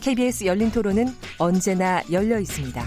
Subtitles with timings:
[0.00, 2.82] KBS 열린 토론은 언제나 열려 있습니다.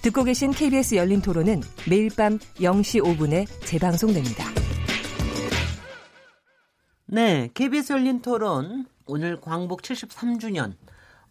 [0.00, 4.44] 듣고 계신 KBS 열린 토론은 매일 밤 0시 5분에 재방송됩니다.
[7.06, 10.74] 네, KBS 열린 토론 오늘 광복 73주년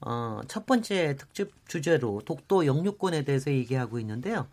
[0.02, 4.48] 어, 첫 번째 특집 주제로 독도 영유권에 대해서 얘기하고 있는데요.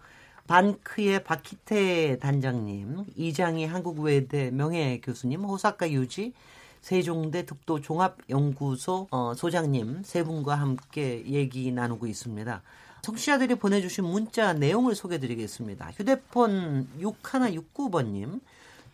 [0.46, 6.34] 반크의 박희태 단장님, 이장희 한국외대 명예 교수님, 호사카 유지
[6.80, 12.62] 세종대 독도 종합연구소 어, 소장님 세 분과 함께 얘기 나누고 있습니다.
[13.02, 15.92] 청취자들이 보내주신 문자 내용을 소개드리겠습니다.
[15.92, 18.40] 휴대폰 6169번님,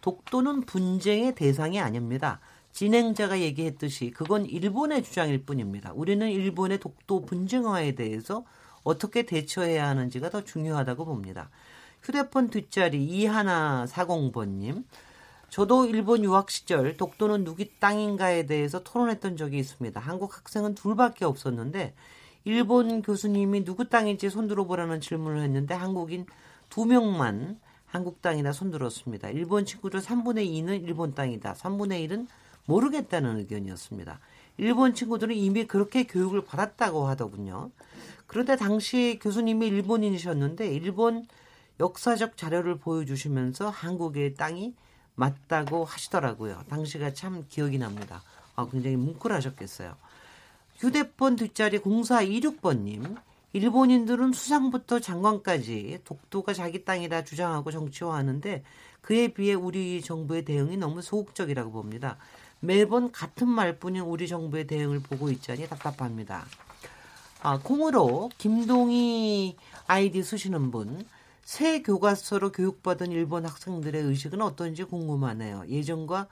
[0.03, 2.41] 독도는 분쟁의 대상이 아닙니다.
[2.73, 5.93] 진행자가 얘기했듯이 그건 일본의 주장일 뿐입니다.
[5.95, 8.45] 우리는 일본의 독도 분쟁화에 대해서
[8.83, 11.51] 어떻게 대처해야 하는지가 더 중요하다고 봅니다.
[12.03, 14.85] 휴대폰 뒷자리 2140번님,
[15.53, 20.01] 저도 일본 유학 시절 독도는 누기 땅인가에 대해서 토론했던 적이 있습니다.
[20.01, 21.93] 한국 학생은 둘밖에 없었는데
[22.45, 26.25] 일본 교수님이 누구 땅인지 손들어 보라는 질문을 했는데 한국인
[26.71, 29.29] 두 명만 한국 땅이나 손들었습니다.
[29.29, 31.53] 일본 친구들 3분의 2는 일본 땅이다.
[31.53, 32.29] 3분의 1은
[32.65, 34.21] 모르겠다는 의견이었습니다.
[34.57, 37.71] 일본 친구들은 이미 그렇게 교육을 받았다고 하더군요.
[38.27, 41.27] 그런데 당시 교수님이 일본인이셨는데 일본
[41.79, 44.73] 역사적 자료를 보여주시면서 한국의 땅이
[45.15, 46.65] 맞다고 하시더라고요.
[46.69, 48.23] 당시가 참 기억이 납니다.
[48.57, 49.95] 아, 굉장히 뭉클하셨겠어요.
[50.77, 53.17] 휴대폰 뒷자리 0426번님.
[53.55, 58.63] 일본인들은 수상부터 장관까지 독도가 자기 땅이라 주장하고 정치화하는데
[59.03, 62.17] 그에 비해 우리 정부의 대응이 너무 소극적이라고 봅니다.
[62.61, 66.47] 매번 같은 말뿐인 우리 정부의 대응을 보고 있자니 답답합니다.
[67.43, 69.57] 아, 콩으로 김동희
[69.87, 71.05] 아이디 쓰시는 분,
[71.45, 75.65] 새 교과서로 교육받은 일본 학생들의 의식은 어떤지 궁금하네요.
[75.69, 76.29] 예전과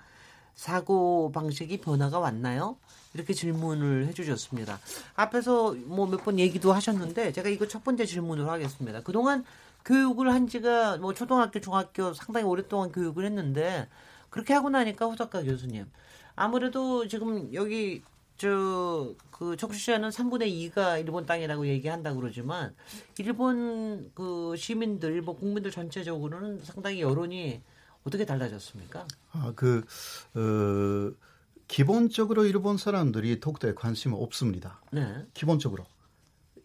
[0.55, 2.77] 사고 방식이 변화가 왔나요?
[3.15, 4.79] 이렇게 질문을 해주셨습니다.
[5.17, 9.03] 앞에서 뭐 몇 번 얘기도 하셨는데 제가 이거 첫 번째 질문을 하겠습니다.
[9.03, 9.45] 그동안
[9.85, 13.89] 교육을 한 지가 뭐 초등학교, 중학교 상당히 오랫동안 교육을 했는데
[14.29, 15.87] 그렇게 하고 나니까 호사카 교수님
[16.37, 18.03] 아무래도 지금 여기
[18.41, 22.75] 저그 청취자는 3분의 2가 일본 땅이라고 얘기한다 그러지만
[23.19, 27.61] 일본 그 시민들, 일본 국민들 전체적으로는 상당히 여론이
[28.03, 29.07] 어떻게 달라졌습니까?
[29.33, 29.85] 아, 그,
[30.35, 31.15] 어,
[31.69, 34.81] 기본적으로 일본 사람들이 독도에 관심이 없습니다.
[34.91, 35.27] 네.
[35.35, 35.85] 기본적으로.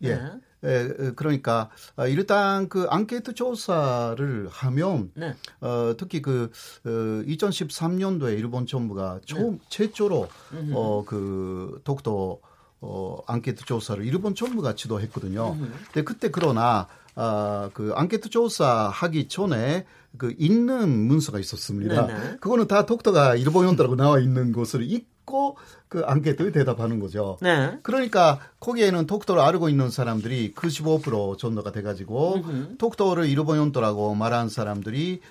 [0.02, 0.16] 예.
[0.16, 0.31] 네.
[0.64, 5.36] 예, 그러니까 아, 일단 그 앙케이트 조사를 하면 네.
[5.62, 6.52] 어, 특히 그
[6.86, 9.66] 어, 2013년도에 일본 정부가 처음 네.
[9.70, 10.28] 최초로
[10.74, 12.42] 어, 그 독도
[12.82, 15.58] 어, 앙케이트 조사를 일본 정부가 지도했거든요.
[15.58, 19.86] 근데 그때 그러나 아, 그 앙케이트 조사 하기 전에
[20.18, 22.08] 그 있는 문서가 있었습니다.
[22.08, 22.38] 네네.
[22.38, 24.82] 그거는 다 독도가 일본 연도라고 나와 있는 것을
[25.25, 25.58] 읽고
[25.90, 27.38] 그 앙케이트에 대답하는 거죠.
[27.41, 27.78] 네.
[27.84, 32.78] 그러니까 거기에는 독도를 알고 있는 사람들이 그15% 정도가 돼가지고 음흠.
[32.78, 35.22] 독도를 일본 연도라고 말한 사람들이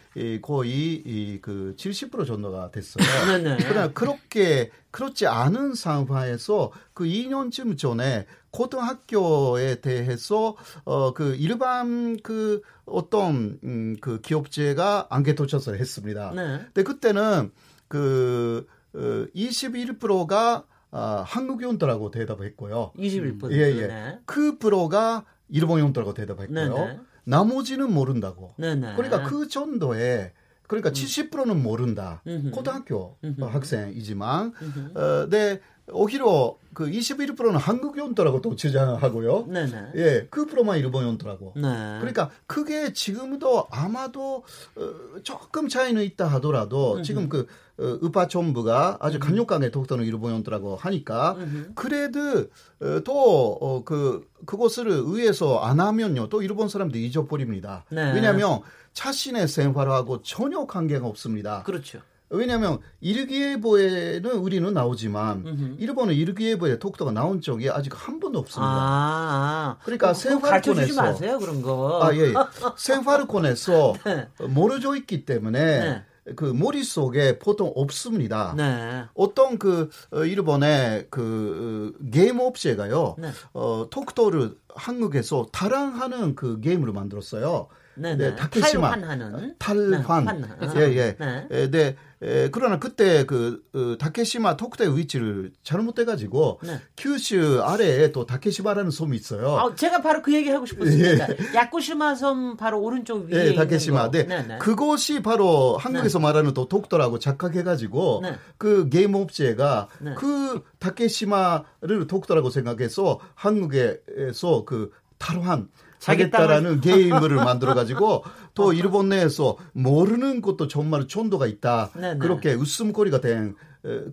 [0.42, 3.04] 거의 그70% 정도가 됐어요.
[3.58, 10.54] 그러나 그렇게 그렇지 않은 상황에서 그 2년쯤 전에 고등학교에 대해서
[10.84, 16.32] 어 그 일반 그 어떤 음그 기업체가 안개 도착을 했습니다.
[16.34, 16.60] 네.
[16.72, 17.50] 근데 그때는
[17.88, 22.92] 그 어, 21%가 아, 한국 연도라고 대답했고요.
[22.96, 23.52] 21%.
[23.52, 23.86] 예, 예.
[23.88, 24.18] 네.
[24.26, 26.74] 그 프로가 일본 연도라고 대답했고요.
[26.74, 27.00] 네네.
[27.24, 28.54] 나머지는 모른다고.
[28.58, 28.94] 네네.
[28.94, 30.32] 그러니까 그 정도에
[30.66, 30.92] 그러니까 음.
[30.92, 32.22] 70%는 모른다.
[32.26, 32.50] 음흠.
[32.52, 33.42] 고등학교 음흠.
[33.42, 34.52] 학생이지만
[34.94, 35.60] 어, 네
[35.92, 39.46] 오히려 그 21%는 한국 연도라고 또 주장하고요.
[39.46, 39.92] 네네.
[39.96, 41.52] 예, 그 프로만 일본 연도라고.
[41.56, 41.62] 네.
[42.00, 44.44] 그러니까 그게 지금도 아마도
[44.76, 47.02] 어, 조금 차이는 있다 하더라도 음흠.
[47.02, 47.46] 지금 그
[47.78, 51.36] 어, 의파촌부가 아주 강력하게 독도는 일본 연도라고 하니까
[51.74, 52.46] 그래도
[52.80, 57.84] 어, 또그 어, 그것을 의해서 안 하면요 또 일본 사람들이 잊어버립니다.
[57.90, 58.12] 네.
[58.14, 58.60] 왜냐하면
[58.94, 61.62] 자신의 생활하고 전혀 관계가 없습니다.
[61.64, 62.00] 그렇죠.
[62.30, 65.76] 왜냐하면 일기예보에는 우리는 나오지만 음흠.
[65.78, 68.72] 일본은 일기예보에 독도가 나온 적이 아직 한 번도 없습니다.
[68.72, 69.78] 아, 아.
[69.84, 72.00] 그러니까 생활권에서 마세요 그런 거.
[72.02, 72.34] 아 예, 예.
[72.76, 74.28] 생활권에서 네.
[74.48, 76.02] 모르져 있기 때문에 네.
[76.36, 78.54] 그 머릿속에 보통 없습니다.
[78.56, 79.04] 네.
[79.14, 83.16] 어떤 그 어, 일본의 그 어, 게임 업체가요.
[83.18, 83.28] 네.
[83.52, 87.68] 어 톡토를 한국에서 타랑하는 그 게임을 만들었어요.
[87.96, 88.16] 네네.
[88.16, 90.44] 네, 타케시마 탈환하는 탈환
[90.76, 91.16] 예예 예.
[91.18, 91.48] 네.
[91.50, 91.96] 예, 네.
[92.22, 96.80] 에, 그러나 그때 그 어, 다케시마 토크대 위치를 잘못돼 가지고 네.
[96.96, 99.58] 큐슈 아래에 또 다케시마라는 섬이 있어요.
[99.58, 101.28] 아, 제가 바로 그 얘기 하고 싶었습니다.
[101.28, 101.36] 예.
[101.54, 104.10] 야쿠시마 섬 바로 오른쪽 위에 예, 다케시마.
[104.10, 104.24] 네.
[104.24, 104.58] 네, 네.
[104.58, 106.22] 그곳이 바로 한국에서 네.
[106.22, 108.36] 말하는 또 독도라고 착각해 가지고 네.
[108.56, 110.14] 그 게임 업체가 네.
[110.16, 115.68] 그 다케시마를 독도라고 생각해서 한국에서 그 탈환
[116.04, 118.24] 하겠다라는 게임을 만들어 가지고
[118.54, 121.90] 또 일본 내에서 모르는 것도 정말 촌도가 있다.
[121.94, 122.18] 네네.
[122.18, 123.54] 그렇게 웃음거리가 된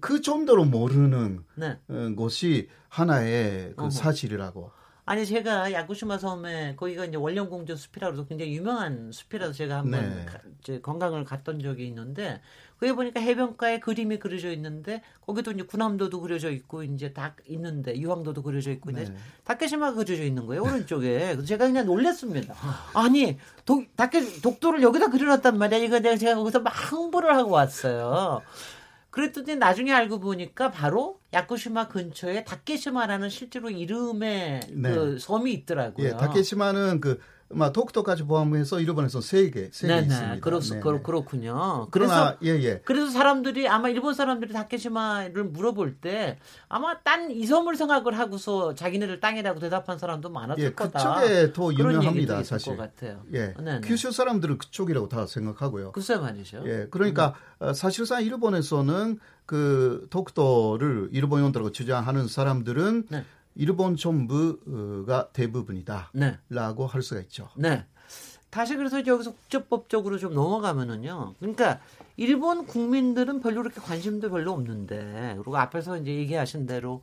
[0.02, 1.78] 그 정도로 모르는 네.
[1.88, 4.72] 어, 것이 하나의 그 사실이라고.
[5.06, 10.26] 아니 제가 야구시마 섬에 거기가 이제 원령공주 숲이라고 해서 굉장히 유명한 숲이라서 제가 한번 네.
[10.26, 12.42] 가, 관광을 갔던 적이 있는데
[12.82, 18.42] 거기 보니까 해변가에 그림이 그려져 있는데 거기도 이제 구남도도 그려져 있고 이제 다 있는데 유황도도
[18.42, 19.06] 그려져 있고 네.
[19.44, 21.20] 다케시마가 그려져 있는 거예요 오른쪽에.
[21.20, 22.56] 그래서 제가 그냥 놀랬습니다.
[22.96, 23.38] 아니
[23.68, 25.78] 독 다케 독도를 여기다 그려놨단 말이야.
[25.78, 28.42] 이거 내가 제가 거기서 막 홍보를 하고 왔어요.
[29.12, 34.94] 그랬더니 나중에 알고 보니까 바로 야쿠시마 근처에 다케시마라는 실제로 이름의 네.
[34.94, 36.06] 그 섬이 있더라고요.
[36.06, 40.40] 예, 다케시마는 그막 독도까지 포함해서 일본에서 세 개, 세개 있습니다.
[40.42, 40.80] 그렇, 네, 네.
[40.82, 41.88] 그렇군요.
[41.90, 42.82] 그래서 예, 예.
[42.84, 46.38] 그래서 사람들이 아마 일본 사람들이 다케시마를 물어볼 때
[46.68, 51.22] 아마 딴 이 섬을 생각을 하고서 자기네들 땅이라고 대답한 사람도 많았을 예, 거다.
[51.22, 52.76] 그쪽에 더 유명합니다, 사실.
[52.76, 53.24] 것 같아요.
[53.34, 53.82] 예, 네네.
[53.82, 55.94] 큐슈 사람들은 그쪽이라고 다 생각하고요.
[55.94, 56.64] 글쎄 말이죠.
[56.66, 57.74] 예, 그러니까 음.
[57.74, 63.26] 사실상 일본에서는 그 독도를 일본연도라고 주장하는 사람들은 네.
[63.56, 66.38] 일본 정부가 대부분이다라고 네.
[66.90, 67.50] 할 수가 있죠.
[67.56, 67.86] 네.
[68.50, 71.36] 다시 그래서 여기서 국제법적으로 좀 넘어가면은요.
[71.40, 71.80] 그러니까
[72.18, 77.02] 일본 국민들은 별로 그렇게 관심도 별로 없는데 그리고 앞에서 이제 얘기하신 대로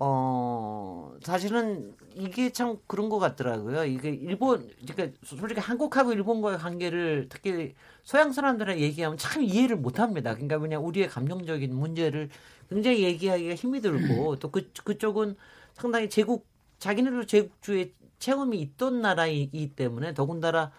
[0.00, 3.84] 어 사실은 이게 참 그런 것 같더라고요.
[3.84, 7.74] 이게 일본 그러니까 솔직히 한국하고 일본과의 관계를 특히
[8.04, 10.34] 서양 사람들랑 얘기하면 참 이해를 못 합니다.
[10.34, 12.28] 그러니까 그냥 우리의 감정적인 문제를
[12.70, 15.36] 굉장히 얘기하기가 힘이 들고 또 그 그쪽은
[15.74, 16.46] 상당히 제국
[16.78, 20.70] 자기네들 제국주의 체험이 있던 나라이기 때문에 더군다나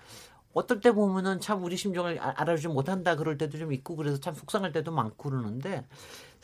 [0.53, 4.33] 어떨 때 보면은 참 우리 심정을 아, 알아주지 못한다 그럴 때도 좀 있고 그래서 참
[4.33, 5.85] 속상할 때도 많고 그러는데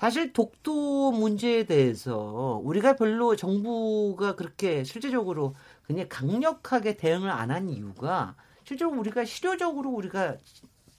[0.05, 8.35] 사실 독도 문제에 대해서 우리가 별로 정부가 그렇게 실제적으로 그냥 강력하게 대응을 안 한 이유가
[8.65, 10.37] 실제로 우리가 실효적으로 우리가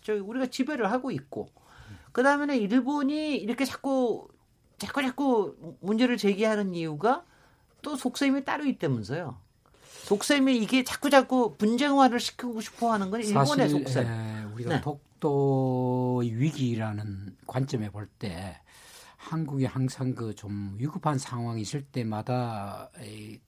[0.01, 1.51] 저 우리가 지배를 하고 있고
[2.11, 4.27] 그다음에는 일본이 이렇게 자꾸
[4.77, 7.25] 자꾸 자꾸 문제를 제기하는 이유가
[7.83, 9.39] 또 속셈이 따로 있다면서요.
[10.03, 14.05] 속셈이 이게 자꾸 자꾸 분쟁화를 시키고 싶어 하는 건 일본의 속셈.
[14.05, 14.81] 에, 우리가 네.
[14.81, 18.61] 독도 위기라는 관점에 볼 때
[19.31, 23.39] 한국이 항상 그 좀 위급한 상황이 있을 때마다 이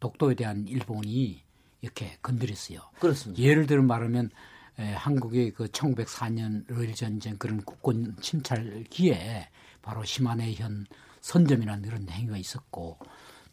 [0.00, 1.42] 독도에 대한 일본이
[1.80, 2.80] 이렇게 건드렸어요.
[2.98, 3.42] 그렇습니다.
[3.42, 4.30] 예를 들어 말하면
[4.78, 9.48] 에, 한국의 그 1904년 러일 전쟁 그런 국권 침탈기에
[9.82, 10.86] 바로 시마네현
[11.20, 12.98] 선점이라는 그런 행위가 있었고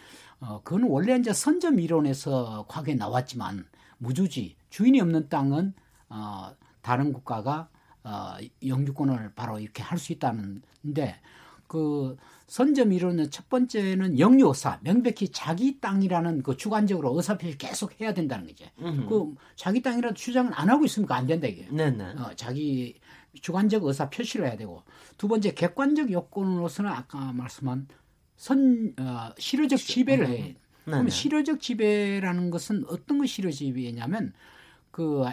[0.41, 3.67] 어 그건 원래 이제 선점 이론에서 과거에 나왔지만
[3.99, 5.75] 무주지 주인이 없는 땅은
[6.09, 7.69] 어 다른 국가가
[8.05, 11.21] 어 영주권을 바로 이렇게 할 수 있다는데
[11.69, 12.17] 그
[12.49, 18.13] 선점 이론은 첫 번째는 영유 의사 명백히 자기 땅이라는 그 주관적으로 의사 표시 계속 해야
[18.13, 18.67] 된다는 거죠.
[18.81, 19.07] 음흠.
[19.09, 21.67] 그 자기 땅이라도 주장은 안 하고 있으면 안 된다 이게.
[21.71, 22.05] 네네.
[22.19, 23.01] 어, 자기
[23.41, 24.83] 주관적 의사 표시를 해야 되고
[25.17, 27.89] 두 번째 객관적 요건으로서는 아까 말씀한
[28.37, 30.57] 선 어, 실효적 지배를 해.
[30.85, 34.35] 그러면 실효적 지배라는 것은 어떤 거 실효 지배냐면
[34.91, 35.25] 그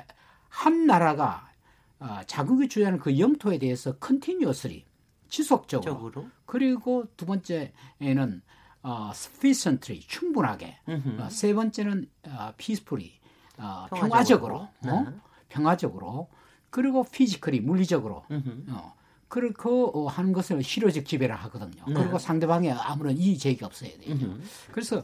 [0.50, 1.49] 한 나라가
[2.00, 4.86] 어, 자국이 주장하는 그 영토에 대해서 continuously
[5.28, 5.94] 지속적으로.
[5.96, 6.30] 적으로?
[6.46, 8.42] 그리고 두 번째에는
[8.82, 10.78] 어, sufficiently 충분하게.
[11.20, 13.20] 어, 세 번째는 어, peacefully
[13.58, 15.10] 어, 평화적으로, 평화적으로, 어?
[15.10, 15.18] 네.
[15.50, 16.30] 평화적으로.
[16.70, 18.24] 그리고 피지컬이 물리적으로.
[18.70, 18.94] 어,
[19.30, 21.84] 그렇고 어, 하는 것을 실효적 지배를 하거든요.
[21.88, 21.94] 네.
[21.94, 24.18] 그리고 상대방의 아무런 이의 제기가 없어야 돼요.
[24.72, 25.04] 그래서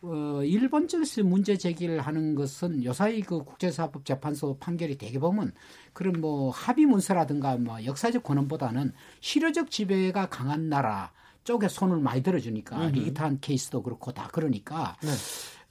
[0.00, 5.52] 어, 일본 쪽에서 문제 제기를 하는 것은 요사이 그 국제사법재판소 판결이 되게 보면
[5.92, 11.12] 그런 뭐 합의 문서라든가 뭐 역사적 권한보다는 실효적 지배가 강한 나라
[11.44, 14.96] 쪽에 손을 많이 들어주니까 리기탄 케이스도 그렇고 다 그러니까.
[15.02, 15.10] 네.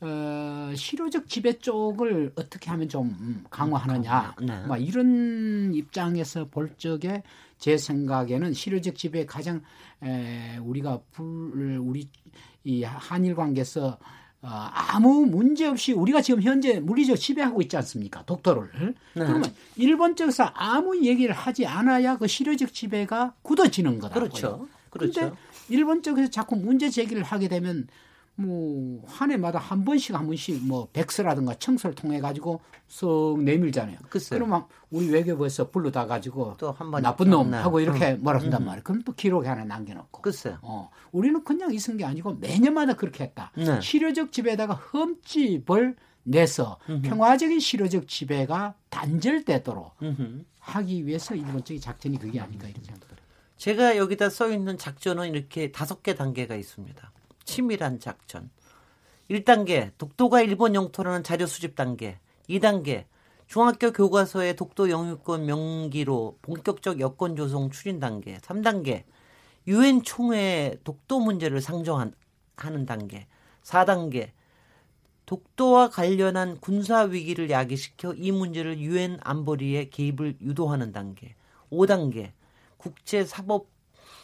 [0.02, 4.66] 어, 실효적 지배 쪽을 어떻게 하면 좀 음, 강화하느냐, 네.
[4.66, 7.24] 막 이런 입장에서 볼 적에
[7.58, 9.62] 제 생각에는 실효적 지배 가장
[10.04, 12.10] 에, 우리가 불 우리
[12.64, 13.98] 이 한일 관계에서
[14.42, 18.24] 어, 아무 문제 없이 우리가 지금 현재 물리적 지배하고 있지 않습니까?
[18.26, 18.70] 독도를.
[18.76, 18.94] 네.
[19.14, 24.14] 그러면 일본 쪽에서 아무 얘기를 하지 않아야 그 실효적 지배가 굳어지는 거다.
[24.14, 24.68] 그렇죠.
[24.92, 25.22] 그렇죠.
[25.22, 25.36] 근데
[25.70, 27.88] 일본 쪽에서 자꾸 문제 제기를 하게 되면
[28.38, 33.98] 뭐 한 해마다 한 번씩 한 번씩 뭐 백서라든가 청소를 통해 가지고 썩 내밀잖아요.
[34.10, 34.36] 글쎄.
[34.36, 37.58] 그러면 우리 외교부에서 불러다 가지고 또 한 번 나쁜 놈 네.
[37.58, 38.24] 하고 이렇게 음.
[38.24, 38.66] 뭐라 한단 음.
[38.66, 38.84] 말이에요.
[38.84, 40.22] 그럼 또 기록에 하나 남겨놓고.
[40.22, 40.58] 글쎄.
[40.62, 43.52] 어, 우리는 그냥 있은 게 아니고 매년마다 그렇게 했다.
[43.56, 43.80] 네.
[43.82, 47.02] 실효적 지배에다가 흠집을 내서 음흠.
[47.04, 50.44] 평화적인 실효적 지배가 단절되도록 음흠.
[50.60, 53.00] 하기 위해서 일본 적인 작전이 그게 아닌가 이런 들어요.
[53.58, 57.12] 제가 여기다 써 있는 작전은 이렇게 다섯 개 단계가 있습니다.
[57.46, 58.50] 치밀한 작전.
[59.30, 62.20] 1단계 독도가 일본 영토라는 자료 수집 단계.
[62.50, 63.06] 2단계
[63.48, 68.38] 중학교 교과서에 독도 영유권 명기로 본격적 여권 조성 추진 단계.
[68.38, 69.04] 3단계
[69.68, 73.28] 유엔 총회 독도 문제를 상정하는 단계.
[73.64, 74.32] 4단계
[75.26, 81.36] 독도와 관련한 군사 위기를 야기시켜 이 문제를 유엔 안보리에 개입을 유도하는 단계.
[81.72, 82.32] 5단계
[82.78, 83.68] 국제 사법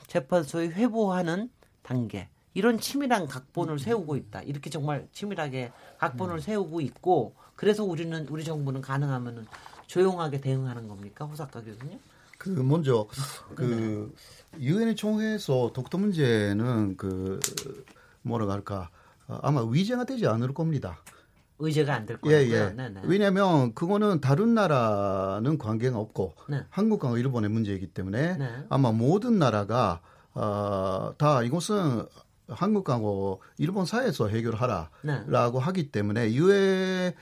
[0.07, 1.49] 재판소에 회부하는
[1.81, 2.29] 단계.
[2.53, 3.77] 이런 치밀한 각본을 음.
[3.77, 4.41] 세우고 있다.
[4.41, 6.39] 이렇게 정말 치밀하게 각본을 음.
[6.39, 9.45] 세우고 있고 그래서 우리는 우리 정부는 가능하면은
[9.87, 11.99] 조용하게 대응하는 겁니까, 호사카 교수님?
[12.37, 13.07] 그 먼저
[13.55, 14.13] 그
[14.59, 17.39] 유엔의 총회에서 독도 문제는 그
[18.23, 18.89] 뭐라 할까
[19.27, 20.97] 아마 위제가 되지 않을 겁니다.
[21.59, 22.37] 의제가 안 될 거예요.
[22.39, 22.69] 예, 예.
[22.71, 23.01] 네 네.
[23.03, 26.65] 왜냐하면 그거는 다른 나라는 관계가 없고 네.
[26.71, 28.65] 한국과 일본의 문제이기 때문에 네.
[28.69, 30.01] 아마 모든 나라가
[30.33, 32.05] 어, 다 이것은
[32.53, 35.65] 한국하고 일본 사이에서 해결하라라고 네.
[35.65, 37.13] 하기 때문에 유엔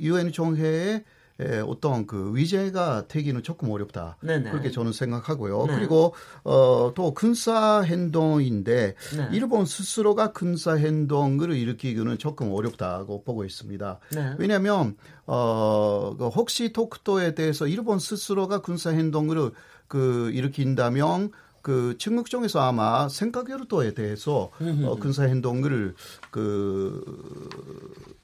[0.00, 1.04] 유엔 총회에
[1.40, 4.18] 에, 어떤 그 위제가 되기는 조금 어렵다.
[4.20, 4.50] 네네.
[4.50, 5.66] 그렇게 저는 생각하고요.
[5.66, 5.74] 네.
[5.74, 6.14] 그리고
[6.44, 9.28] 어, 또 군사 행동인데 네.
[9.32, 13.98] 일본 스스로가 군사 행동을 일으키기는 조금 어렵다고 보고 있습니다.
[14.12, 14.34] 네.
[14.38, 19.50] 왜냐하면 어, 그 혹시 독도에 대해서 일본 스스로가 군사 행동을
[19.88, 21.32] 그 일으킨다면
[21.64, 24.50] 그 중국 쪽에서 아마 생각여도에 대해서
[24.84, 25.94] 어, 군사 행동을
[26.30, 27.02] 그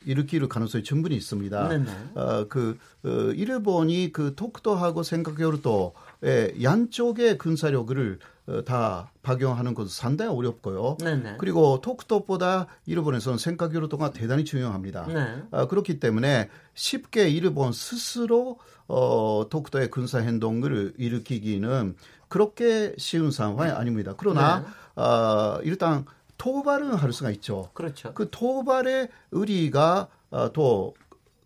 [0.05, 1.69] 일으킬 가능성이 충분히 있습니다.
[1.69, 1.91] 네네.
[2.17, 10.97] 어, 그 어, 일본이 그 독도하고 생각여도의 양쪽의 군사력을 어, 다 박용하는 것은 상당히 어렵고요.
[10.99, 11.37] 네네.
[11.39, 15.07] 그리고 독도보다 일본에서는 생각여도가 대단히 중요합니다.
[15.07, 15.43] 네.
[15.51, 21.97] 어, 그렇기 때문에 쉽게 일본 스스로 어, 독도의 군사 행동을 일으키기는
[22.29, 24.15] 그렇게 쉬운 상황이 아닙니다.
[24.17, 25.03] 그러나 네.
[25.03, 26.05] 어, 일단
[26.39, 27.71] 토발은 할 수가 있죠.
[27.75, 28.15] 그렇죠.
[28.15, 30.95] 그 토발의 의리가 어, 또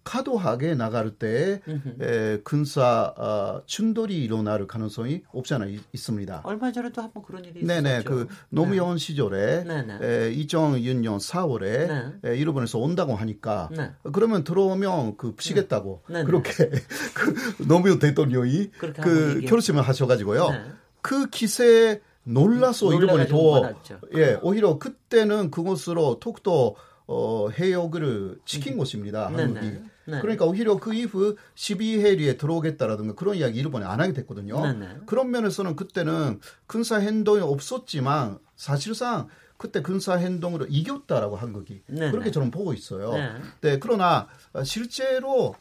[0.05, 1.61] 과도하게 나갈 때
[2.01, 6.43] 에, 군사 어, 충돌이 일어날 가능성이 없지 않아 있습니다.
[6.45, 7.67] 얼마 전에도 한번 그런 일이 있었죠.
[7.67, 8.99] 네네 그 노무현 네.
[8.99, 9.65] 시절에
[10.01, 12.13] 에, 2006년 4월에 네.
[12.25, 13.91] 에, 일본에서 온다고 하니까 네.
[14.13, 16.19] 그러면 들어오면 그 피시겠다고 네.
[16.19, 16.25] 네.
[16.25, 16.71] 그렇게
[17.15, 20.51] 그 노무현 대통령이 그 결심을 하셔가지고요.
[20.51, 20.63] 네.
[21.01, 23.75] 그 기세에 놀라서 일본이 더
[24.17, 28.79] 예, 오히려 그때는 그곳으로 톡도 어, 해역을 지킨 음.
[28.79, 29.27] 곳입니다.
[29.27, 29.61] 한국이.
[29.61, 29.83] 네.
[30.05, 34.61] 그러니까 오히려 그 이후 12해리에 들어오겠다라든가 그런 이야기 일본이 안 하게 됐거든요.
[34.61, 34.99] 네네.
[35.07, 42.11] 그런 면에서는 그때는 군사 행동이 없었지만 사실상 그때 군사 행동으로 이겼다라고 한국이 네네.
[42.11, 43.13] 그렇게 저는 보고 있어요.
[43.13, 43.35] 네.
[43.61, 43.79] 네.
[43.79, 44.29] 그러나
[44.65, 45.55] 실제로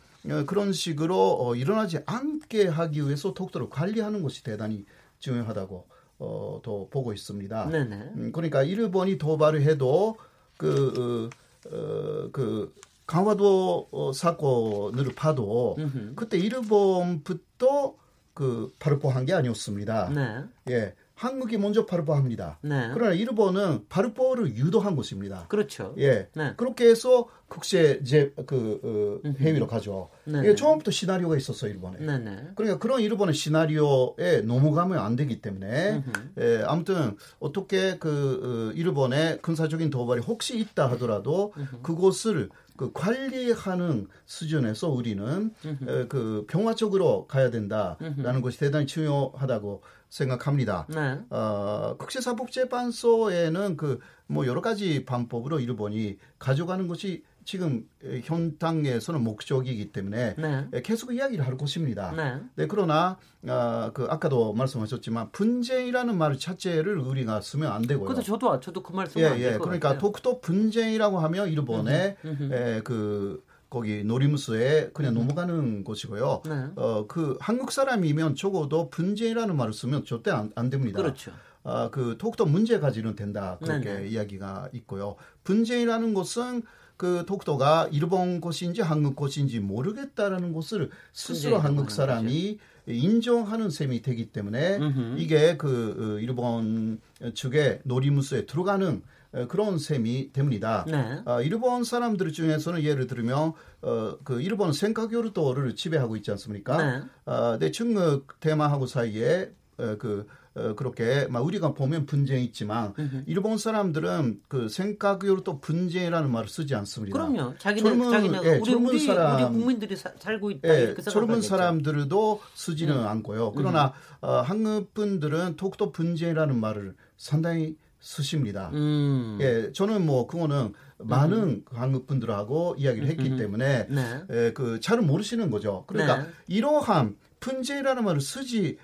[0.45, 4.85] 그런 식으로 어, 일어나지 않게 하기 위해서 독도를 관리하는 것이 대단히
[5.19, 5.87] 중요하다고
[6.19, 7.69] 어, 더 보고 있습니다.
[7.69, 7.95] 네네.
[8.15, 10.15] 음, 그러니까 일본이 도발을 해도
[10.57, 11.29] 그,
[11.69, 12.73] 어, 어그
[13.13, 16.15] 강화도 어, 사건을 봐도 음흠.
[16.15, 17.93] 그때 일본부터
[18.33, 20.09] 그 발표한 게 아니었습니다.
[20.09, 20.43] 네.
[20.71, 20.95] 예.
[21.13, 22.57] 한국이 먼저 발표합니다.
[22.61, 22.89] 네.
[22.91, 25.45] 그러나 일본은 발표를 유도한 것입니다.
[25.47, 25.93] 그렇죠.
[25.99, 26.27] 예.
[26.33, 26.53] 네.
[26.57, 30.09] 그렇게 해서 국제 이제 그 어, 회의로 가죠.
[30.25, 30.41] 네.
[30.43, 31.99] 예, 처음부터 시나리오가 있었어 일본에.
[31.99, 32.47] 네, 네.
[32.55, 36.03] 그러니까 그런 일본의 시나리오에 넘어가면 안 되기 때문에
[36.39, 41.53] 예, 아무튼 어떻게 그 어, 일본의 군사적인 도발이 혹시 있다 하더라도
[41.83, 50.87] 그것을 그 관리하는 수준에서 우리는 에, 그 평화적으로 가야 된다라는 것이 대단히 중요하다고 생각합니다.
[50.89, 51.19] 네.
[51.29, 57.87] 어, 국제사법재판소에는 그 뭐 여러 가지 방법으로 일본이 가져가는 것이 지금
[58.23, 60.81] 현 당에서는 목적이기 때문에 네.
[60.81, 62.11] 계속 이야기를 할 것입니다.
[62.11, 62.41] 네.
[62.55, 68.05] 네 그러나 어, 그 아까도 말씀하셨지만 분쟁이라는 말 자체를 우리가 쓰면 안 되고요.
[68.05, 69.57] 그래서 저도 저도 그 말씀 예, 예.
[69.57, 72.17] 그러니까 독도 분쟁이라고 하면 일본의
[72.51, 75.15] 에, 그 거기 노리무스에 그냥 음.
[75.15, 76.43] 넘어가는 곳이고요.
[76.45, 76.67] 네.
[76.75, 81.01] 어, 그 한국 사람이면 적어도 분쟁이라는 말을 쓰면 절대 안, 안 됩니다.
[81.01, 81.31] 그렇죠.
[81.63, 84.07] 아, 그 독도 문제까지는 된다 그렇게 네네.
[84.09, 85.15] 이야기가 있고요.
[85.43, 86.61] 분쟁이라는 것은
[86.97, 94.77] 그 독도가 일본 곳인지 한국 곳인지 모르겠다라는 것을 스스로 한국 사람이 인정하는 셈이 되기 때문에
[94.77, 95.15] 음흠.
[95.17, 96.99] 이게 그 어, 일본
[97.33, 99.01] 측의 노리무스에 들어가는
[99.47, 100.85] 그런 셈이 됩니다.
[100.87, 101.21] 네.
[101.25, 106.77] 어, 일본 사람들 중에서는 예를 들면 어, 그 일본 생카교르도를 지배하고 있지 않습니까?
[106.77, 107.03] 네.
[107.25, 113.23] 어, 내 중국 대만하고 사이에 어, 그 어, 그렇게 막 우리가 보면 분쟁이 있지만 으흠.
[113.25, 117.17] 일본 사람들은 그 생각으로 분쟁이라는 말을 쓰지 않습니다.
[117.17, 117.57] 그럼요.
[117.57, 121.41] 자기는 젊은, 자기는 예, 우리, 젊은 사람 우리 국민들이 사, 살고 있다 예, 이렇게 젊은
[121.41, 123.07] 사람들도 쓰지는 음.
[123.07, 123.53] 않고요.
[123.53, 124.27] 그러나 음.
[124.27, 128.69] 어, 한국 분들은 독도 분쟁이라는 말을 상당히 쓰십니다.
[128.73, 129.39] 음.
[129.41, 131.65] 예, 저는 뭐 그거는 많은 음.
[131.71, 133.37] 한국 분들하고 이야기를 했기 음.
[133.37, 134.21] 때문에 네.
[134.29, 135.85] 예, 그 잘은 모르시는 거죠.
[135.87, 136.29] 그러니까 네.
[136.47, 138.77] 이러한 분쟁이라는 말을 쓰지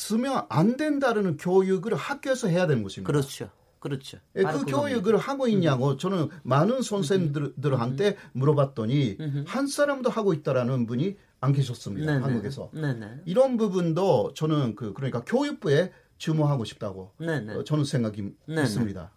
[0.00, 3.12] 쓰면 안 된다는 교육을 학교에서 해야 되는 것입니다.
[3.12, 3.50] 그렇죠.
[3.80, 4.18] 그렇죠.
[4.36, 11.52] 예, 그 교육을 하고 있냐고 저는 많은 선생님들한테 물어봤더니 한 사람도 하고 있다라는 분이 안
[11.52, 12.12] 계셨습니다.
[12.12, 12.24] 네네.
[12.24, 12.70] 한국에서.
[12.72, 13.22] 네네.
[13.26, 18.62] 이런 부분도 저는 그 그러니까 교육부에 주모하고 싶다고 어, 저는 생각이 네네.
[18.62, 19.10] 있습니다.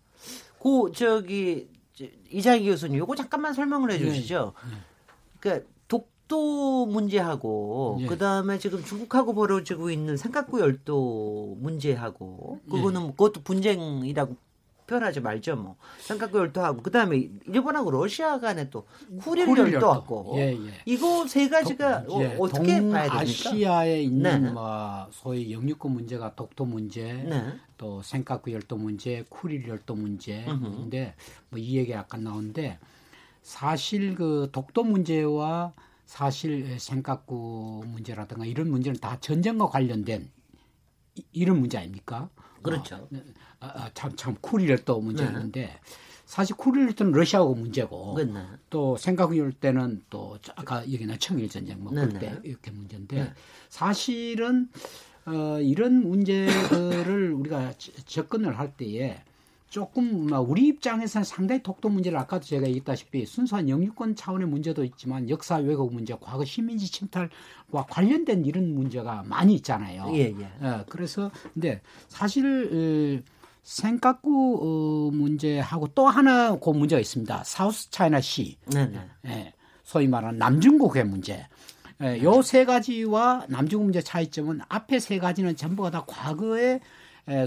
[0.61, 1.69] 그 저기
[2.29, 4.53] 이자기 교수님 요거 잠깐만 설명을 해 주시죠.
[4.69, 4.77] 네.
[5.39, 5.67] 그러니까
[6.33, 8.07] 독도 문제하고 예.
[8.07, 13.07] 그다음에 지금 중국하고 벌어지고 있는 삼각구 열도 문제하고 그거는 예.
[13.11, 14.35] 그것도 분쟁이라고
[14.87, 18.85] 표현하지 말죠 뭐 삼각구 열도하고 그다음에 일본하고 러시아 간에 또
[19.21, 20.73] 쿠릴 열도 하고 예, 예.
[20.85, 23.19] 이거 세 가지가 도, 예, 어, 떻게 봐야 됩니까?
[23.19, 24.49] 아시아에 있는 네.
[24.51, 27.53] 뭐 소위 영유권 문제가 독도 문제 네.
[27.77, 31.13] 또 생각구 열도 문제 쿠릴 열도 문제인데
[31.49, 32.79] 뭐 이 얘기 약간 나오는데
[33.43, 35.73] 사실 그 독도 문제와
[36.13, 40.29] 사실 생각구 문제라든가 이런 문제는 다 전쟁과 관련된
[41.31, 42.29] 이런 문제 아닙니까?
[42.61, 42.97] 그렇죠.
[42.97, 43.09] 어,
[43.59, 45.79] 아, 아, 참, 참, 쿠릴또 문제였는데, 네.
[46.27, 48.31] 사실 쿠릴토는 러시아하고 문제고, 네.
[48.69, 52.05] 또 생각을 때는 또 아까 얘기나 청일전쟁 뭐 네.
[52.05, 53.33] 그때 이렇게 문제인데, 네.
[53.69, 54.69] 사실은
[55.25, 57.73] 어, 이런 문제들을 우리가
[58.05, 59.19] 접근을 할 때에
[59.73, 65.55] 조금 우리 입장에서는 상당히 독도 문제를 아까도 제가 얘기했다시피 순수한 영유권 차원의 문제도 있지만 역사
[65.55, 70.11] 왜곡 문제, 과거 시민지 침탈과 관련된 이런 문제가 많이 있잖아요.
[70.13, 70.51] 예, 예.
[70.61, 73.23] 예 그래서 근데 사실
[73.63, 77.43] 생각구 어, 문제하고 또 하나 그 문제가 있습니다.
[77.43, 78.57] 사우스 차이나 시.
[78.67, 79.09] 네 네.
[79.25, 81.47] 예, 소위 말하는 남중국해 문제.
[82.03, 86.79] 예, 요세 가지와 남중국 문제 차이점은 앞에 세 가지는 전부가 다 과거에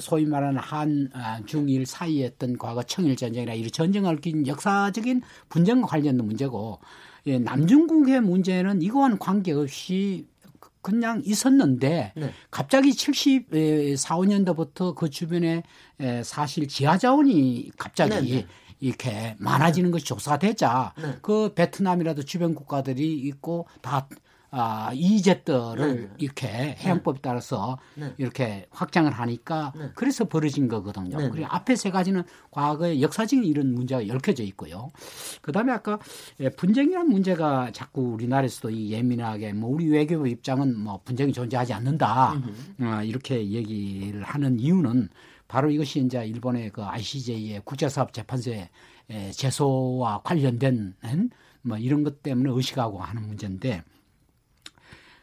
[0.00, 5.86] 소위 말하는 한 아, 중일 사이에 있던 과거 청일 전쟁이나 이런 전쟁을 낀 역사적인 분쟁과
[5.86, 6.80] 관련된 문제고
[7.26, 10.26] 예, 남중국해 문제는 이거와는 관계없이
[10.80, 12.32] 그냥 있었는데 네.
[12.52, 15.64] 갑자기 74, 5년도부터 그 주변에
[16.22, 18.46] 사실 지하 자원이 갑자기 네, 네.
[18.78, 21.18] 이렇게 많아지는 것이 조사되자 네.
[21.22, 24.08] 그 베트남이라도 주변 국가들이 있고 다
[24.58, 26.08] 아, 이제들을 네.
[26.16, 28.14] 이렇게 해양법에 따라서 네.
[28.16, 29.90] 이렇게 확장을 하니까 네.
[29.94, 31.18] 그래서 벌어진 거거든요.
[31.18, 31.28] 네.
[31.28, 34.90] 그리고 앞에 세 가지는 과거에 역사적인 이런 문제가 얽혀져 있고요.
[35.42, 35.98] 그 다음에 아까
[36.40, 42.40] 예, 분쟁이라는 문제가 자꾸 우리나라에서도 이 예민하게 뭐 우리 외교부 입장은 뭐 분쟁이 존재하지 않는다.
[42.80, 45.10] 어, 이렇게 얘기를 하는 이유는
[45.48, 48.70] 바로 이것이 이제 일본의 그 ICJ의 국제사업재판소의
[49.32, 50.94] 제소와 관련된
[51.60, 53.82] 뭐 이런 것 때문에 의식하고 하는 문제인데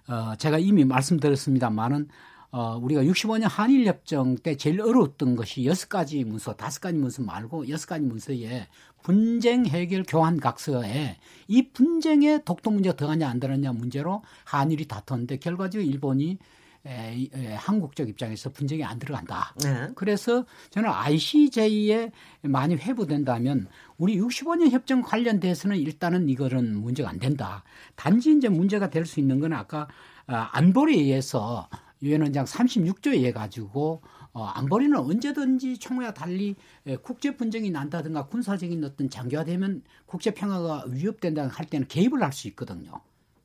[0.08, 2.08] 어, 제가 이미 말씀드렸습니다만은
[2.52, 7.68] 어, 우리가 65년 한일협정 때 제일 어려웠던 것이 여섯 가지 문서, 다섯 가지 문서 말고
[7.70, 8.68] 여섯 가지 문서에
[9.02, 15.90] 분쟁 해결 교환 각서에 이 분쟁에 독도 문제가 들어가냐 안 들어가냐 문제로 한일이 다퉜는데 결과적으로
[15.90, 16.38] 일본이
[16.86, 19.54] 에, 에, 한국적 입장에서 분쟁이 안 들어간다.
[19.64, 19.90] 네.
[19.96, 23.68] 그래서 저는 ICJ에 많이 회부된다면
[23.98, 27.64] 우리 65년 협정 관련돼서는 일단은 이거는 문제가 안 된다.
[27.96, 29.88] 단지 이제 문제가 될 수 있는 건 아까
[30.28, 31.70] 아, 안보리에 의해서
[32.02, 34.02] 유엔 원장 36조에 의해 가지고
[34.34, 41.48] 어, 안보리는 언제든지 총회와 달리 에, 국제 분쟁이 난다든가 군사적인 어떤 장기화되면 국제 평화가 위협된다
[41.48, 42.92] 할 때는 개입을 할 수 있거든요.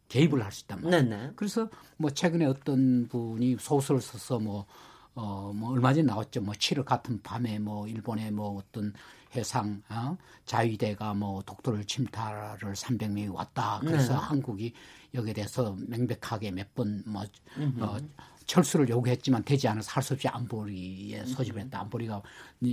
[0.09, 1.03] 개입을 할 수 있단 말이에요.
[1.03, 1.33] 네네.
[1.37, 4.67] 그래서 뭐 최근에 어떤 분이 소설을 써서 뭐
[5.15, 6.41] 어, 뭐 얼마 전에 나왔죠.
[6.43, 8.93] 뭐 7월 같은 밤에 뭐 일본의 뭐 어떤
[9.35, 10.17] 해상 어?
[10.47, 13.81] 자위대가 뭐 독도를 침탈을 300명이 왔다.
[13.81, 14.19] 그래서 네.
[14.19, 14.73] 한국이
[15.15, 17.25] 여기에 대해서 명백하게 몇 번뭐
[17.81, 17.97] 어,
[18.49, 21.81] 철수를 요구했지만 되지 않아서 할 수 없이 안보리에 소집을 했다.
[21.83, 22.23] 안보리가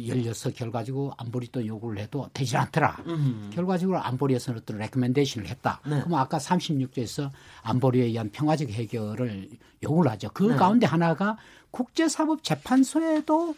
[0.07, 2.97] 열려서 결과적으로 안보리 또 요구를 해도 되지 않더라.
[3.07, 3.51] 음.
[3.53, 5.81] 결과적으로 안보리에서는 어떤 recommendation을 했다.
[5.85, 5.99] 네.
[6.01, 7.29] 그럼 아까 36조에서
[7.63, 9.49] 안보리에 의한 평화적 해결을
[9.83, 10.29] 요구를 하죠.
[10.33, 10.55] 그 네.
[10.55, 11.37] 가운데 하나가
[11.71, 13.55] 국제사법재판소에도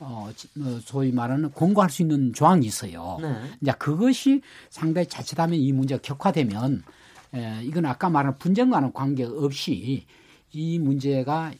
[0.00, 3.18] 어, 어, 소위 말하는 공고할 수 있는 조항이 있어요.
[3.20, 3.50] 네.
[3.60, 6.82] 이제 그것이 상당히 자칫하면 이 문제가 격화되면
[7.34, 10.06] 에, 이건 아까 말한 분쟁과는 관계없이
[10.52, 11.52] 이 문제가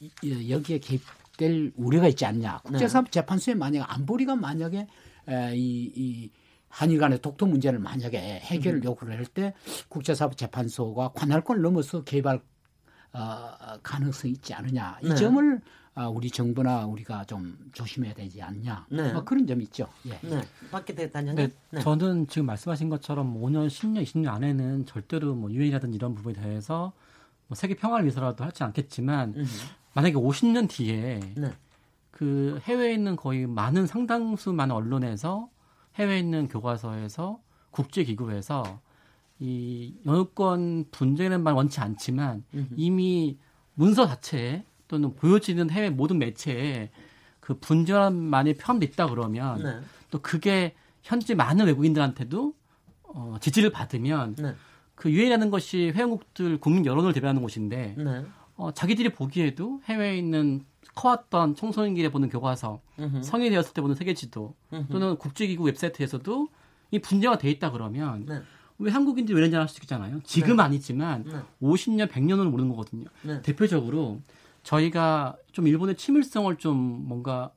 [0.48, 2.58] 여기에 개입될 우려가 있지 않냐.
[2.64, 4.86] 국제사법재판소에 만약에 안보리가 만약에
[5.54, 6.30] 이, 이
[6.68, 8.84] 한일 간의 독도 문제를 만약에 해결을 음.
[8.84, 9.54] 요구를 할 때
[9.88, 12.40] 국제사법재판소가 관할권을 넘어서 개입할
[13.12, 14.98] 어, 가능성이 있지 않느냐.
[15.02, 15.14] 이 네.
[15.14, 15.60] 점을
[15.94, 18.86] 아, 우리 정부나 우리가 좀 조심해야 되지 않냐.
[18.90, 19.12] 네.
[19.12, 19.88] 뭐 그런 점이 있죠.
[20.06, 20.10] 예.
[20.22, 20.40] 네.
[20.70, 21.48] 밖에 대단히 네.
[21.70, 21.80] 네.
[21.80, 26.92] 저는 지금 말씀하신 것처럼 5년, 10년, 20년 안에는 절대로 뭐 유엔이라든지 이런 부분에 대해서
[27.48, 29.46] 뭐 세계 평화를 위해서라도 하지 않겠지만 음.
[29.94, 31.52] 만약에 50년 뒤에 네.
[32.10, 35.48] 그 해외에 있는 거의 많은 상당수 많은 언론에서
[35.96, 38.80] 해외에 있는 교과서에서 국제기구에서
[39.40, 42.68] 이 영유권 분쟁은 말 원치 않지만 음.
[42.76, 43.38] 이미
[43.74, 46.90] 문서 자체에 또는 보여지는 해외 모든 매체에
[47.40, 49.80] 그 분쟁만이 있다 그러면 네.
[50.10, 52.54] 또 그게 현재 많은 외국인들한테도
[53.04, 54.54] 어, 지지를 받으면 네.
[54.98, 58.24] 그 유엔이라는 것이 회원국들 국민 여론을 대변하는 곳인데 네.
[58.56, 60.64] 어, 자기들이 보기에도 해외에 있는
[60.96, 63.22] 커왔던 청소년기에 보는 교과서, 으흠.
[63.22, 64.86] 성인이 되었을 때 보는 세계지도 으흠.
[64.90, 66.48] 또는 국제기구 웹사이트에서도
[66.90, 68.42] 이 분쟁화 돼 있다 그러면 네.
[68.78, 70.20] 왜 한국인들이 왜 이런지 알 수 있잖아요.
[70.24, 70.64] 지금 네.
[70.64, 71.38] 아니지만 네.
[71.62, 73.04] 50년, 100년은 모르는 거거든요.
[73.22, 73.40] 네.
[73.42, 74.20] 대표적으로
[74.64, 77.52] 저희가 좀 일본의 친밀성을 좀 뭔가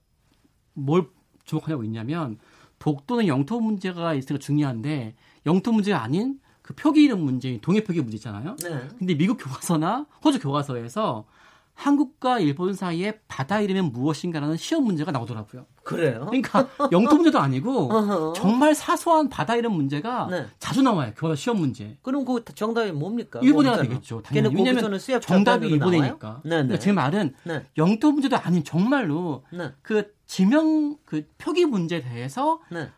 [0.73, 1.09] 뭘
[1.45, 2.37] 주목하냐고 있냐면
[2.77, 5.15] 독도는 영토 문제가 있으니까 중요한데
[5.47, 8.55] 영토 문제가 아닌 그 표기 이름 문제인 동해 표기 문제 있잖아요.
[8.63, 8.87] 네.
[8.97, 11.25] 근데 미국 교과서나 호주 교과서에서
[11.73, 15.65] 한국과 일본 사이에 바다 이름은 무엇인가라는 시험 문제가 나오더라고요.
[15.83, 16.27] 그래요?
[16.29, 20.45] 그러니까 영토 문제도 아니고 정말 사소한 바다 이름 문제가 네.
[20.59, 21.11] 자주 나와요.
[21.15, 21.97] 교과서 시험 문제.
[22.03, 23.39] 그럼 그 정답이 뭡니까?
[23.41, 24.21] 일본어가 되겠죠.
[24.21, 24.55] 당연히.
[24.55, 26.41] 왜냐면 정답이 일본이니까.
[26.43, 27.65] 네, 그러니까 제 말은 네.
[27.77, 29.71] 영토 문제도 아닌 정말로 네.
[29.81, 32.89] 그 지명 그 표기 문제에 대해서 네.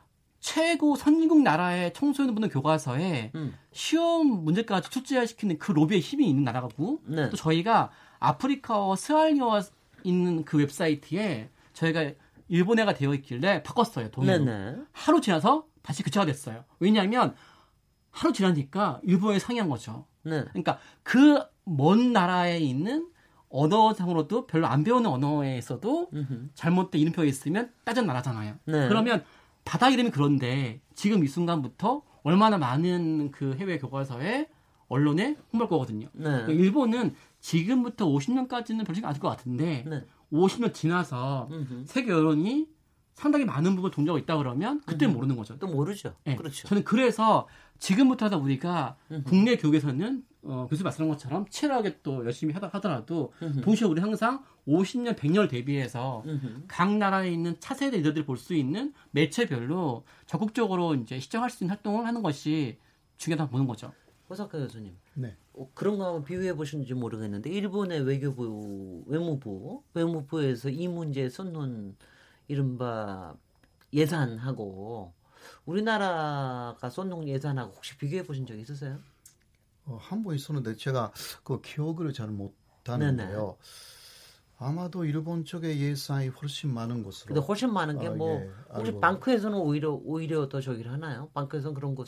[0.43, 3.55] 최고 선진국 나라의 청소년분들 교과서에 음.
[3.71, 7.29] 시험 문제까지 출제시키는 그 로비의 힘이 있는 나라가고 네.
[7.29, 9.61] 또 저희가 아프리카와 스알리와
[10.03, 12.11] 있는 그 웹사이트에 저희가
[12.49, 14.71] 일본어가 되어 있길래 바꿨어요 동의로 네네.
[14.71, 14.77] 네.
[14.91, 17.35] 하루 지나서 다시 교체가 됐어요 왜냐하면
[18.11, 20.43] 하루 지나니까 일본에 상의한 거죠 네.
[20.51, 23.07] 그러니까 그 먼 나라에 있는
[23.49, 26.49] 언어상으로도 별로 안 배우는 언어에서도 음흠.
[26.55, 28.87] 잘못된 이름표가 있으면 따져 나라잖아요 네.
[28.89, 29.23] 그러면
[29.65, 34.49] 바다 이름이 그런데 지금 이 순간부터 얼마나 많은 그 해외 교과서에
[34.87, 36.07] 언론에 홍보할 거거든요.
[36.13, 36.23] 네.
[36.23, 40.05] 그러니까 일본은 지금부터 50년까지는 별 생각 안할 것 같은데 네.
[40.31, 41.83] 50년 지나서 음흠.
[41.85, 42.67] 세계 여론이
[43.15, 45.57] 상당히 많은 부분 동조하고 있다 그러면 그때는 모르는 거죠.
[45.59, 46.15] 또 모르죠.
[46.25, 46.35] 네.
[46.35, 46.67] 그렇죠.
[46.67, 47.47] 저는 그래서
[47.79, 49.23] 지금부터 우리가 음흠.
[49.23, 53.61] 국내 교육에서는 어, 교수 말씀한 것처럼 치열하게 또 열심히 하다 하더라도 음흠.
[53.61, 56.63] 동시에 우리 항상 50년, 100년을 대비해서 음흠.
[56.67, 62.05] 각 나라에 있는 차세대 리더들이 볼 수 있는 매체별로 적극적으로 이제 시청할 수 있는 활동을
[62.05, 62.77] 하는 것이
[63.17, 63.93] 중요하다고 보는 거죠.
[64.29, 64.95] 호사카 교수님.
[65.15, 65.35] 네.
[65.53, 71.95] 어, 그런 거 한번 비유해 보셨는지 모르겠는데 일본의 외교부, 외무부, 외무부에서 이 문제에 쏟는
[72.47, 73.35] 이른바
[73.91, 75.13] 예산하고
[75.65, 78.99] 우리나라가 쏟는 예산하고 혹시 비교해 보신 적 있으세요?
[79.85, 81.11] 어, 한 번 있었는데 제가
[81.43, 83.57] 그 기억을 잘 못하는데요.
[84.57, 87.33] 아마도 일본 쪽의 예산이 훨씬 많은 것으로.
[87.33, 91.29] 근데 훨씬 많은 게뭐 아, 예, 혹시 방크에서는 오히려 오히려 더 저기를 하나요?
[91.33, 92.05] 방크에서는 그런 거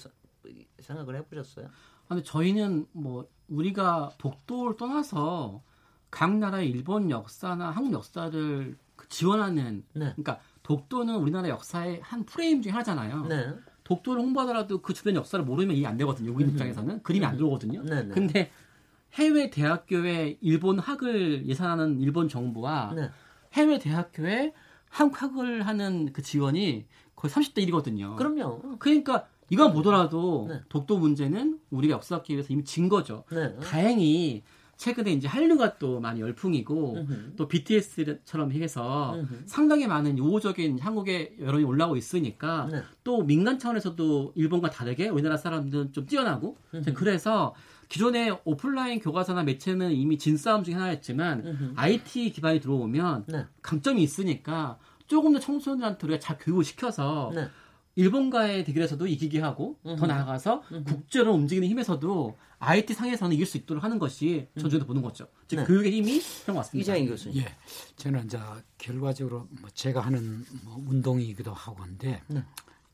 [0.79, 1.69] 생각을 해보셨어요?
[2.07, 5.63] 근데 저희는 뭐 우리가 독도를 떠나서
[6.11, 10.13] 각 나라의 일본 역사나 한국 역사를 그 지원하는 네.
[10.15, 13.25] 그러니까 독도는 우리나라 역사의 한 프레임 중에 하나잖아요.
[13.27, 13.53] 네.
[13.83, 16.31] 독도를 홍보하더라도 그 주변 역사를 모르면 이해 안 되거든요.
[16.31, 16.41] 음.
[16.41, 17.37] 입장에서는 그림이 안 음.
[17.37, 17.83] 들어오거든요.
[17.83, 18.09] 네, 네.
[18.09, 18.51] 근데
[19.13, 23.09] 해외 대학교에 일본 학을 예산하는 일본 정부와 네.
[23.53, 24.53] 해외 대학교에
[24.89, 28.15] 한국 학을 하는 그 지원이 거의 30대 1이거든요.
[28.15, 28.77] 그럼요.
[28.79, 30.61] 그러니까 이건 보더라도 네.
[30.69, 33.23] 독도 문제는 우리가 역사학계에서 이미 진 거죠.
[33.31, 33.55] 네.
[33.59, 34.43] 다행히
[34.77, 37.33] 최근에 이제 한류가 또 많이 열풍이고 으흠.
[37.37, 39.43] 또 BTS처럼 해서 으흠.
[39.45, 42.83] 상당히 많은 요호적인 한국의 여론이 올라오고 있으니까 네.
[43.03, 46.57] 또 민간 차원에서도 일본과 다르게 우리나라 사람들은 좀 뛰어나고
[46.93, 47.55] 그래서
[47.87, 51.73] 기존의 오프라인 교과서나 매체는 이미 진싸움 중에 하나였지만 으흠.
[51.75, 53.45] IT 기반이 들어오면 네.
[53.61, 57.47] 강점이 있으니까 조금 더 청소년들한테 우리가 잘 교육을 시켜서 네.
[57.95, 59.95] 일본과의 대결에서도 이기게 하고 음흠.
[59.97, 60.83] 더 나아가서 음흠.
[60.83, 65.27] 국제로 움직이는 힘에서도 IT 상에서는 이길 수 있도록 하는 것이 전쟁도 보는 거죠.
[65.47, 65.65] 즉 네.
[65.65, 66.81] 교육의 힘이 그런 것 같습니다.
[66.93, 67.41] 이장인 교수님.
[67.41, 67.55] 예,
[67.95, 68.39] 저는 이제
[68.77, 72.43] 결과적으로 뭐 제가 하는 뭐 운동이기도 하고 한데 네.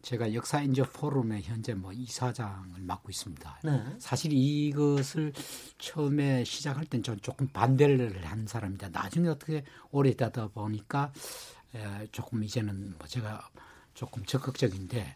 [0.01, 3.59] 제가 역사 인저 포럼에 현재 뭐 이사장을 맡고 있습니다.
[3.63, 3.83] 네.
[3.99, 5.31] 사실 이것을
[5.77, 8.89] 처음에 시작할 땐 전 조금 반대를 한 사람입니다.
[8.89, 11.11] 나중에 어떻게 오래 되다 보니까
[11.75, 13.47] 에, 조금 이제는 뭐 제가
[14.01, 15.15] 조금 적극적인데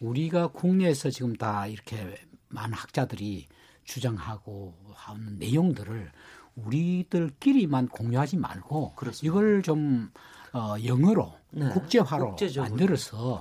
[0.00, 2.16] 우리가 국내에서 지금 다 이렇게
[2.48, 3.46] 많은 학자들이
[3.84, 6.10] 주장하고 하는 내용들을
[6.56, 9.24] 우리들끼리만 공유하지 말고 그렇습니다.
[9.24, 10.10] 이걸 좀
[10.52, 11.68] 어, 영어로 네.
[11.68, 13.38] 국제화로 만들어서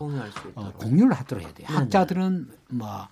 [0.54, 1.68] 어, 공유를 하도록 해야 돼요.
[1.68, 3.08] 네, 학자들은 뭐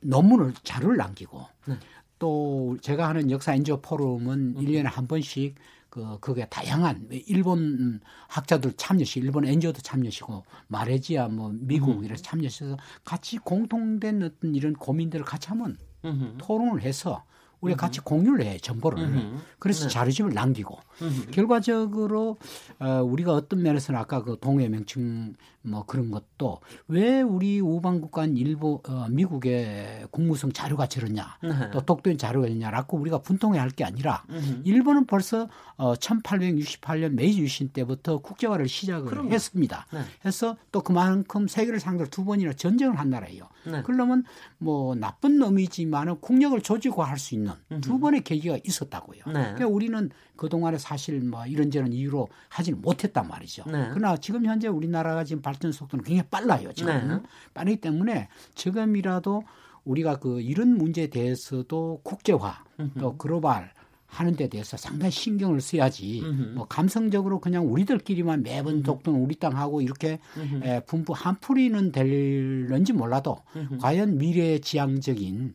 [0.00, 1.76] 논문을 자료를 남기고 네.
[2.18, 4.54] 또 제가 하는 역사 인조 포럼은 음.
[4.56, 5.54] 1년에 한 번씩
[5.92, 12.04] 그 그게 다양한 일본 학자들 참여시, 일본 엔지오도 참여시고 마레지아 뭐 미국 음.
[12.04, 15.76] 이런 참여해서 같이 공통된 어떤 이런 고민들을 같이 하면
[16.06, 16.38] 음.
[16.38, 17.22] 토론을 해서
[17.60, 19.36] 우리가 같이 공유를 해 정보를 음흠.
[19.58, 19.90] 그래서 네.
[19.90, 21.30] 자료집을 남기고 음흠.
[21.30, 22.38] 결과적으로
[22.78, 28.80] 어, 우리가 어떤 면에서는 아까 그 동해 명칭 뭐 그런 것도 왜 우리 우방국간 일본
[28.88, 31.70] 어, 미국의 국무성 자료가 저렇냐 네.
[31.72, 34.62] 또 독도인 자료가 있냐라고 우리가 분통해야 할게 아니라 음흠.
[34.64, 39.30] 일본은 벌써 어, 1868년 메이지 유신 때부터 국제화를 시작을 그럼요.
[39.30, 39.86] 했습니다.
[39.92, 40.00] 네.
[40.24, 43.48] 해서 또 그만큼 세계를 상대로 두 번이나 전쟁을 한 나라예요.
[43.64, 43.82] 네.
[43.84, 44.24] 그러면
[44.58, 49.22] 뭐 나쁜 놈이지만은 국력을 조직화할 수 있는 두 번의 계기가 있었다고요.
[49.26, 49.32] 네.
[49.32, 50.10] 그러니까 우리는
[50.42, 53.62] 그동안에 사실 뭐 이런저런 이유로 하지는 못했단 말이죠.
[53.66, 53.90] 네.
[53.94, 56.72] 그러나 지금 현재 우리나라가 지금 발전 속도는 굉장히 빨라요.
[56.72, 57.22] 지금 네.
[57.54, 58.26] 빠르기 때문에
[58.56, 59.44] 지금이라도
[59.84, 62.64] 우리가 그 이런 문제에 대해서도 국제화
[62.98, 63.70] 또 글로벌
[64.12, 66.42] 하는 데 대해서 상당히 신경을 써야지 음흠.
[66.54, 70.18] 뭐 감성적으로 그냥 우리들끼리만 매번 독도는 우리 땅 하고 이렇게
[70.62, 73.38] 에, 분부 한풀이는 될런지 몰라도.
[73.80, 75.54] 과연 미래 지향적인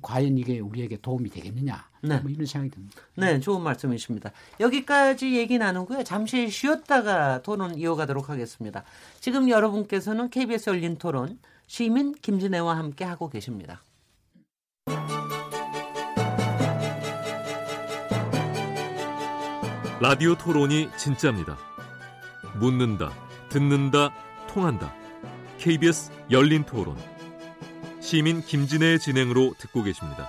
[0.00, 2.18] 과연 이게 우리에게 도움이 되겠느냐 네.
[2.20, 2.96] 뭐 이런 생각이 듭니다.
[3.16, 4.32] 네, 좋은 말씀이십니다.
[4.58, 6.02] 여기까지 얘기 나누고요.
[6.04, 8.84] 잠시 쉬었다가 토론 이어가도록 하겠습니다.
[9.20, 13.82] 지금 여러분께서는 KBS 열린 토론 시민 김진애와 함께 하고 계십니다.
[20.00, 21.58] 라디오 토론이 진짜입니다.
[22.60, 23.12] 묻는다,
[23.48, 24.14] 듣는다,
[24.48, 24.94] 통한다.
[25.58, 26.96] KBS 열린 토론.
[28.00, 30.28] 시민 김진애의 진행으로 듣고 계십니다.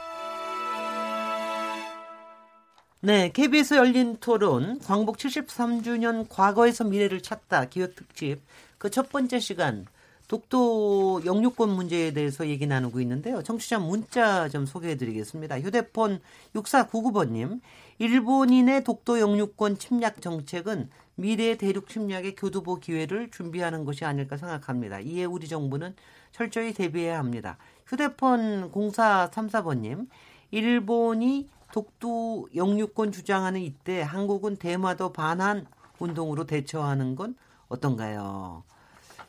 [3.02, 8.42] 네, KBS 열린 토론 광복 73주년 과거에서 미래를 찾다 기획 특집
[8.78, 9.86] 그 첫 번째 시간
[10.30, 13.42] 독도 영유권 문제에 대해서 얘기 나누고 있는데요.
[13.42, 15.60] 청취자 문자 좀 소개해 드리겠습니다.
[15.60, 16.22] 휴대폰
[16.54, 17.60] 6499번님,
[17.98, 25.00] 일본인의 독도 영유권 침략 정책은 미래 대륙 침략의 교두보 기회를 준비하는 것이 아닐까 생각합니다.
[25.00, 25.96] 이에 우리 정부는
[26.32, 27.58] 철저히 대비해야 합니다.
[27.88, 30.08] 휴대폰 0434번님,
[30.52, 35.66] 일본이 독도 영유권 주장하는 이때 한국은 대마도 반환
[35.98, 37.36] 운동으로 대처하는 건
[37.68, 38.64] 어떤가요?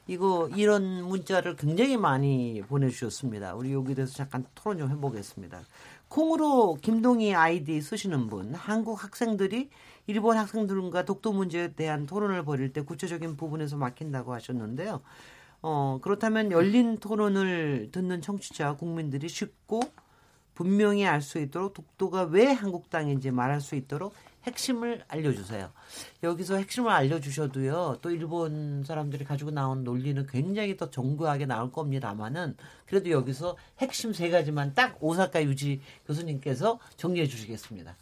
[0.06, 3.54] 이거 이런 문자를 굉장히 많이 보내주셨습니다.
[3.54, 5.60] 우리 여기 대해서 잠깐 토론 좀 해보겠습니다.
[6.08, 9.70] 콩으로 김동희 아이디 쓰시는 분, 한국 학생들이
[10.08, 15.02] 일본 학생들과 독도 문제에 대한 토론을 벌일 때 구체적인 부분에서 막힌다고 하셨는데요.
[15.62, 19.80] 어, 그렇다면 열린 토론을 듣는 청취자 국민들이 쉽고
[20.54, 25.70] 분명히 알 수 있도록 독도가 왜 한국 땅인지 말할 수 있도록 핵심을 알려주세요.
[26.22, 33.10] 여기서 핵심을 알려주셔도요, 또 일본 사람들이 가지고 나온 논리는 굉장히 더 정교하게 나올 겁니다만은, 그래도
[33.10, 37.96] 여기서 핵심 세 가지만 딱 오사카 유지 교수님께서 정리해 주시겠습니다.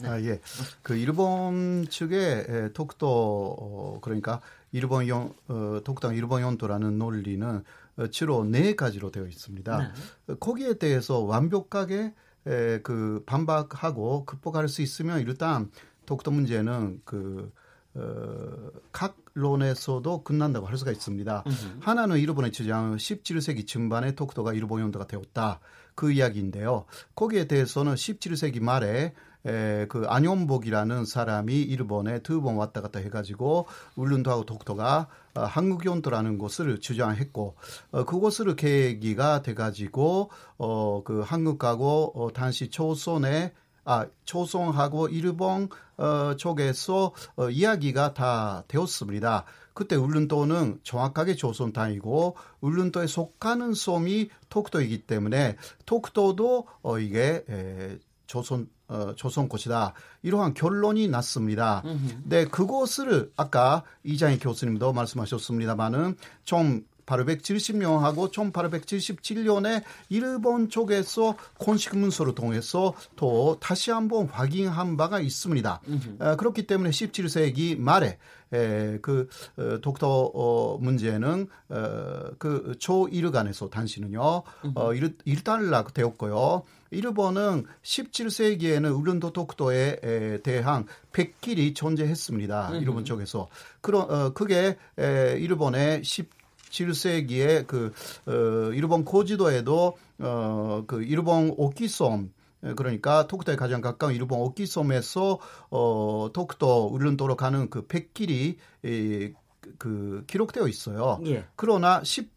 [0.00, 0.08] 네.
[0.08, 0.40] 아, 예.
[0.82, 4.40] 그 일본 측의 독도, 어, 그러니까
[4.70, 7.62] 일본 용, 어, 독당 일본 연도라는 논리는
[8.10, 9.92] 주로 네 가지로 되어 있습니다.
[10.26, 10.34] 네.
[10.40, 12.14] 거기에 대해서 완벽하게
[12.46, 15.70] 에, 그 반박하고 극복할 수 있으면 일단
[16.06, 17.52] 독도 문제는 그
[17.94, 21.44] 어, 각 론에서도 끝난다고 할 수가 있습니다.
[21.46, 21.80] 으흠.
[21.80, 25.60] 하나는 일본의 주장은 17세기 중반에 독도가 일본 연도가 되었다.
[25.94, 26.86] 그 이야기인데요.
[27.14, 29.14] 거기에 대해서는 17세기 말에
[29.46, 36.38] 에, 그 안용복이라는 사람이 일본에 두 번 왔다 갔다 해가지고 울룬도하고 독도가 어, 한국 연도라는
[36.38, 37.54] 것을 주장했고
[37.92, 43.52] 어, 그것을 계기가 돼가지고 어, 그 한국하고 어, 당시 초선의
[43.84, 49.44] 아, 초송하고 일본 어, 쪽에서 어, 이야기가 다 되었습니다.
[49.74, 59.14] 그때 울룬도는 정확하게 조선탄이고 울룬도에 속하는 섬이 톡도이기 때문에 톡도도 어, 이게 에, 조선 어,
[59.16, 61.82] 조선 곳이다 이러한 결론이 났습니다.
[62.24, 73.56] 네, 그것을 아까 이장희 교수님도 말씀하셨습니다만은 좀 1870년하고 1877년에 일본 쪽에서 공식 문서를 통해서 또
[73.60, 75.80] 다시 한번 확인한 바가 있습니다.
[76.20, 78.18] 어, 그렇기 때문에 17세기 말에
[78.52, 84.42] 에, 그 어, 독도 어, 문제는 어, 그 초일간에서 당시는요
[84.74, 86.62] 어, 일, 일단락 되었고요.
[86.92, 92.76] 일본은 17세기에는 울릉도 독도에 에, 대한 백길이 존재했습니다.
[92.76, 93.48] 일본 쪽에서.
[93.80, 97.92] 그런 어, 그게 에, 일본의 10 17세기에 그
[98.26, 102.32] 어, 일본 고지도에도 어, 그 일본 오키섬
[102.76, 105.38] 그러니까 토크도에 가장 가까운 일본 오키섬에서
[105.70, 109.32] 어, 토크도 울른도로 가는 그 백길이 이,
[109.78, 111.20] 그 기록되어 있어요.
[111.26, 111.44] 예.
[111.56, 112.30] 그러나 10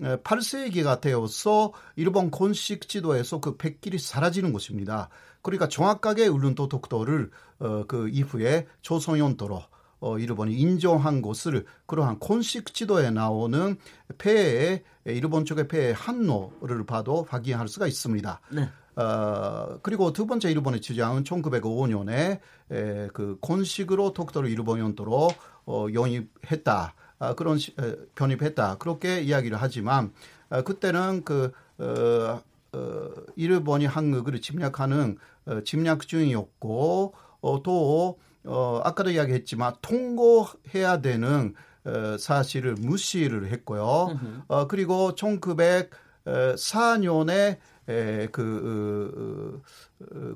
[0.00, 5.08] 8세기가 되어서 일본 공식 지도에서 그 백길이 사라지는 곳입니다.
[5.42, 9.62] 그러니까 정확하게 울른도 독도를 어, 그 이후에 조선연도로
[10.00, 13.76] 어, 일본이 인정한 곳을 그러한 콘식 지도에 나오는
[14.18, 18.40] 폐의 일본 쪽의 폐의 한노를 봐도 확인할 수가 있습니다.
[18.52, 18.68] 네.
[18.96, 25.30] 어, 그리고 두 번째 일본의 주장은 1905년에 에, 그 콘식으로 독도를 일본 연도로
[25.66, 26.94] 어, 영입했다.
[27.18, 28.76] 아, 그런 시, 에, 편입했다.
[28.78, 30.12] 그렇게 이야기를 하지만
[30.50, 32.40] 아, 그때는 그 어,
[32.72, 41.54] 어, 일본이 한국을 침략하는 어, 침략 중이었고 어, 또 어, 아까도 이야기했지만 통고해야 되는
[41.84, 44.18] 어, 사실을 무시를 했고요.
[44.48, 47.56] 어, 그리고 1904년에
[47.88, 49.62] 에, 그, 어, 어,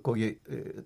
[0.02, 0.36] 거기,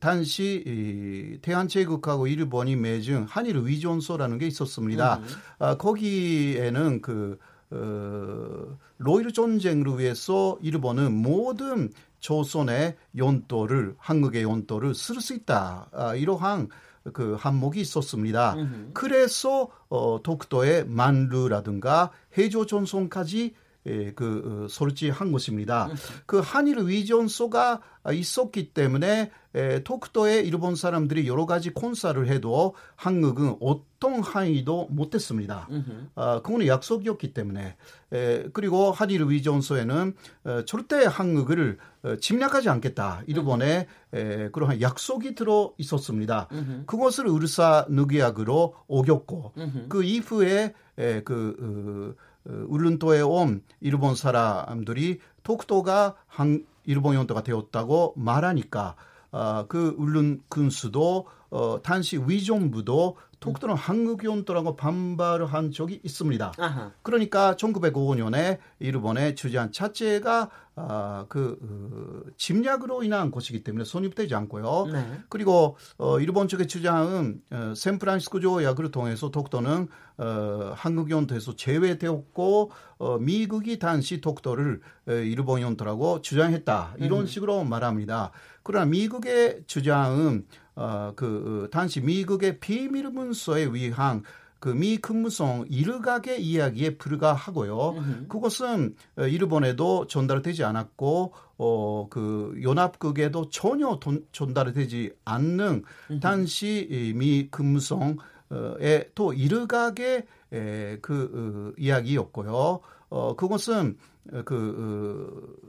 [0.00, 5.20] 당시 이, 대한제국하고 일본이 맺은 한일 위존서라는 게 있었습니다.
[5.58, 7.38] 아, 거기에는 그,
[7.70, 15.88] 어, 로일 전쟁을 위해서 일본은 모든 조선의 연도를, 한국의 연도를 쓸 수 있다.
[15.92, 16.68] 아, 이러한
[17.12, 18.54] 그 한목이 있었습니다.
[18.54, 18.90] 음흠.
[18.92, 23.65] 그래서 어, 독도의 만루라든가 해조 전송까지 예,
[24.14, 25.88] 그 어, 설치한 것입니다.
[26.26, 27.80] 그 한일 위전소가
[28.12, 35.68] 있었기 때문에 에, 토크도에 일본 사람들이 여러 가지 콘사를 해도 한국은 어떤 한의도 못했습니다.
[36.14, 37.76] 아, 그거는 약속이었기 때문에
[38.12, 40.14] 에, 그리고 한일 위전소에는
[40.46, 46.48] 에, 절대 한국을 어, 침략하지 않겠다 일본의 에, 그러한 약속이 들어 있었습니다.
[46.86, 49.52] 그것을 의르사 느기약으로 오겼고
[49.88, 52.35] 그 이후에 에, 그 어, 어,
[52.68, 58.94] 울룬도에 온 일본 사람들이 독도가 한 일본 영토가 되었다고 말하니까
[59.32, 63.76] 어, 그 울룬 군수도 어, 단시 위정부도 독도는 음.
[63.76, 66.52] 한국 연도라고 반발을 한 적이 있습니다.
[66.58, 66.92] 아하.
[67.02, 74.86] 그러니까 1905년에 일본의 주재한 자체가 아, 그 어, 침략으로 인한 것이기 때문에 손입되지 않고요.
[74.92, 75.20] 네.
[75.28, 83.18] 그리고 어, 일본 측의 주장은 어, 샌프란시스코 조약을 통해서 독도는 어, 한국 연도에서 제외되었고 어,
[83.18, 87.26] 미국이 당시 독도를 어, 일본 연도라고 주장했다 이런 음.
[87.26, 88.32] 식으로 말합니다.
[88.62, 94.22] 그러나 미국의 주장은 어, 그 어, 당시 미국의 비밀 문서에 의한
[94.58, 97.90] 그미 근무성 일각의 이야기에 불과하고요.
[97.96, 98.26] 으흠.
[98.28, 106.20] 그것은 어, 일본에도 전달되지 않았고 어그 연합국에도 전혀 돈, 전달되지 않는 으흠.
[106.20, 112.80] 당시 미 근무성의 또 일각의 에, 그 어, 이야기였고요.
[113.08, 113.96] 어 그것은
[114.44, 115.62] 그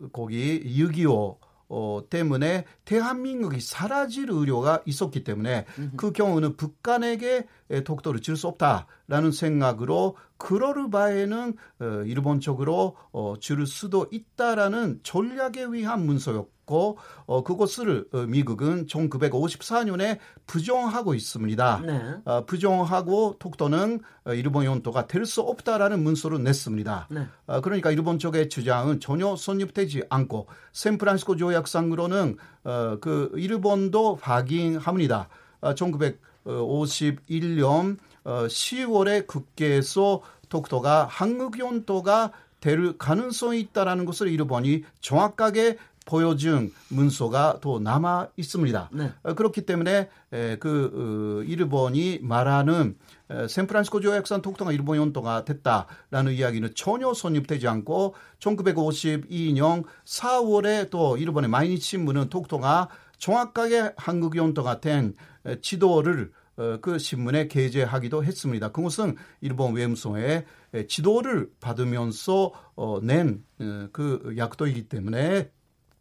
[0.00, 1.36] 어, 거기 6.25
[1.74, 5.64] 어, 때문에 대한민국이 사라질 의료가 있었기 때문에
[5.96, 7.46] 그 경우는 북한에게
[7.84, 15.00] 독도를 줄 수 없다 라는 생각으로 그럴 바에는 어, 일본 쪽으로 어, 줄 수도 있다라는
[15.02, 21.82] 전략에 위한 문서였고 어, 그것을 어, 미국은 1954년에 부정하고 있습니다.
[21.86, 22.14] 네.
[22.24, 27.08] 어, 부정하고 독도는 어, 일본 영토가 될 수 없다라는 문서를 냈습니다.
[27.10, 27.26] 네.
[27.46, 35.28] 어, 그러니까 일본 쪽의 주장은 전혀 성립되지 않고 샌프란시스코 조약상으로는 어, 그 일본도 확인합니다.
[35.60, 46.72] 어, 1951년 어, 10월에 국회에서 독도가 한국 연도가 될 가능성이 있다라는 것을 일본이 정확하게 보여준
[46.88, 48.90] 문서가 또 남아 있습니다.
[48.92, 49.12] 네.
[49.22, 52.96] 어, 그렇기 때문에 에, 그 어, 일본이 말하는
[53.30, 61.50] 에, 샌프란시스코 조약상 독도가 일본 연도가 됐다라는 이야기는 전혀 성립되지 않고 1952년 4월에 또 일본의
[61.50, 65.14] 마이니치 신문은 독도가 정확하게 한국 연도가 된
[65.60, 66.41] 지도를 어,
[66.80, 68.72] 그 신문에 게재하기도 했습니다.
[68.72, 70.44] 그것은 일본 외무성의
[70.88, 75.50] 지도를 받으면서 어, 낸그 어, 약도이기 때문에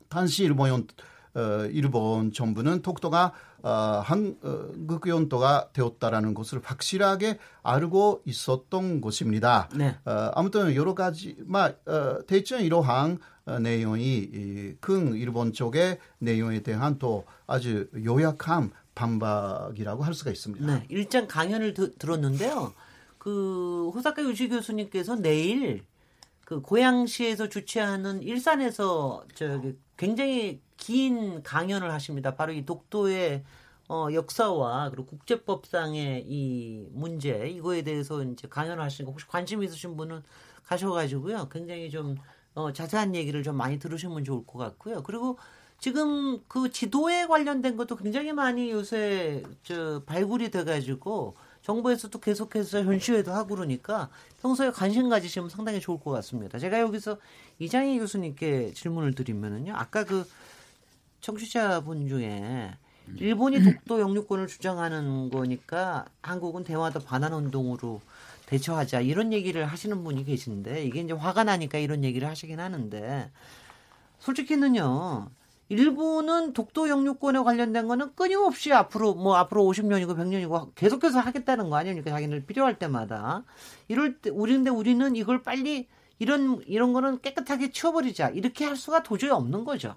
[0.10, 0.88] 당시 일본
[1.34, 3.32] 어, 일본 정부는 독도가
[3.64, 9.70] 어, 한국 연도가 되었다라는 것을 확실하게 알고 있었던 것입니다.
[9.76, 9.96] 네.
[10.06, 16.62] 어, 아무튼 여러 가지, 마, 어, 대충 이러한 어, 내용이 이, 큰 일본 쪽의 내용에
[16.62, 20.66] 대한 또 아주 요약한 반박이라고 할 수가 있습니다.
[20.66, 22.74] 네, 일장 강연을 드, 들었는데요.
[23.18, 25.84] 그 호사카 유시 교수님께서 내일
[26.46, 32.36] 그 고양시에서 주최하는 일산에서 저기 굉장히 긴 강연을 하십니다.
[32.36, 33.44] 바로 이 독도의
[33.88, 39.96] 어, 역사와 그리고 국제법상의 이 문제 이거에 대해서 이제 강연을 하시는 거 혹시 관심 있으신
[39.98, 40.24] 분은
[40.64, 41.50] 가셔가지고요.
[41.50, 42.16] 굉장히 좀
[42.54, 45.04] 어, 자세한 얘기를 좀 많이 들으시면 좋을 것 같고요.
[45.04, 45.38] 그리고
[45.82, 53.56] 지금 그 지도에 관련된 것도 굉장히 많이 요새 저 발굴이 돼가지고 정부에서도 계속해서 현시회도 하고
[53.56, 54.10] 그러니까
[54.44, 56.60] 평소에 관심 가지시면 상당히 좋을 것 같습니다.
[56.60, 57.18] 제가 여기서
[57.58, 59.74] 이장희 교수님께 질문을 드리면은요.
[59.76, 60.24] 아까 그
[61.22, 62.78] 청취자분 중에
[63.18, 68.02] 일본이 독도 영유권을 주장하는 거니까 한국은 대화도 반환 운동으로
[68.46, 73.32] 대처하자 이런 얘기를 하시는 분이 계신데 이게 이제 화가 나니까 이런 얘기를 하시긴 하는데
[74.20, 75.41] 솔직히는요
[75.72, 82.10] 일부는 독도 영유권에 관련된 거는 끊임없이 앞으로 뭐 앞으로 50년이고 100년이고 계속해서 하겠다는 거 아닙니까?
[82.10, 83.46] 자기들 필요할 때마다.
[83.88, 85.88] 이럴 때 우리인데 우리는 이걸 빨리
[86.20, 89.96] 이런 이런 거는 깨끗하게 치워버리자 이렇게 할 수가 도저히 없는 거죠.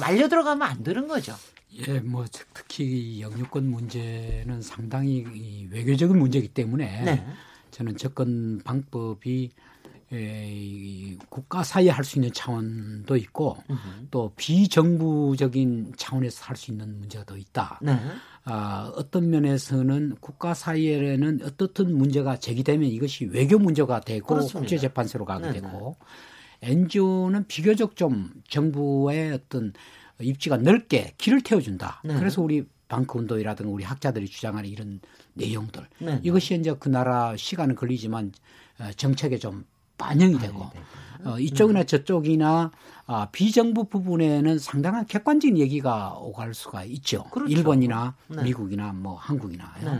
[0.00, 1.36] 말려 들어가면 안 되는 거죠.
[1.74, 7.26] 예, 뭐 특히 영유권 문제는 상당히 외교적인 문제이기 때문에 네.
[7.70, 9.52] 저는 접근 방법이
[10.12, 14.08] 에, 국가 사이에 할 수 있는 차원도 있고 으흠.
[14.10, 17.78] 또 비정부적인 차원에서 할 수 있는 문제가 더 있다.
[17.82, 17.98] 네.
[18.44, 25.60] 아, 어떤 면에서는 국가 사이에는 어떻든 문제가 제기되면 이것이 외교 문제가 되고 국제재판소로 가게 네
[25.60, 25.96] 되고
[26.62, 29.72] NGO는 비교적 좀 정부의 어떤
[30.20, 32.02] 입지가 넓게 길을 태워준다.
[32.04, 32.14] 네.
[32.18, 35.00] 그래서 우리 방크 운동이라든가 우리 학자들이 주장하는 이런
[35.34, 36.20] 내용들 네.
[36.22, 38.32] 이것이 이제 그 나라 시간은 걸리지만
[38.80, 39.64] 어, 정책에 좀
[40.02, 40.70] 반영이 되고
[41.24, 42.72] 어, 이쪽이나 저쪽이나
[43.06, 47.24] 아, 비정부 부분에는 상당한 객관적인 얘기가 오갈 수가 있죠.
[47.24, 47.52] 그렇죠.
[47.52, 48.42] 일본이나 네.
[48.42, 49.72] 미국이나 뭐 한국이나.
[49.84, 49.90] 네.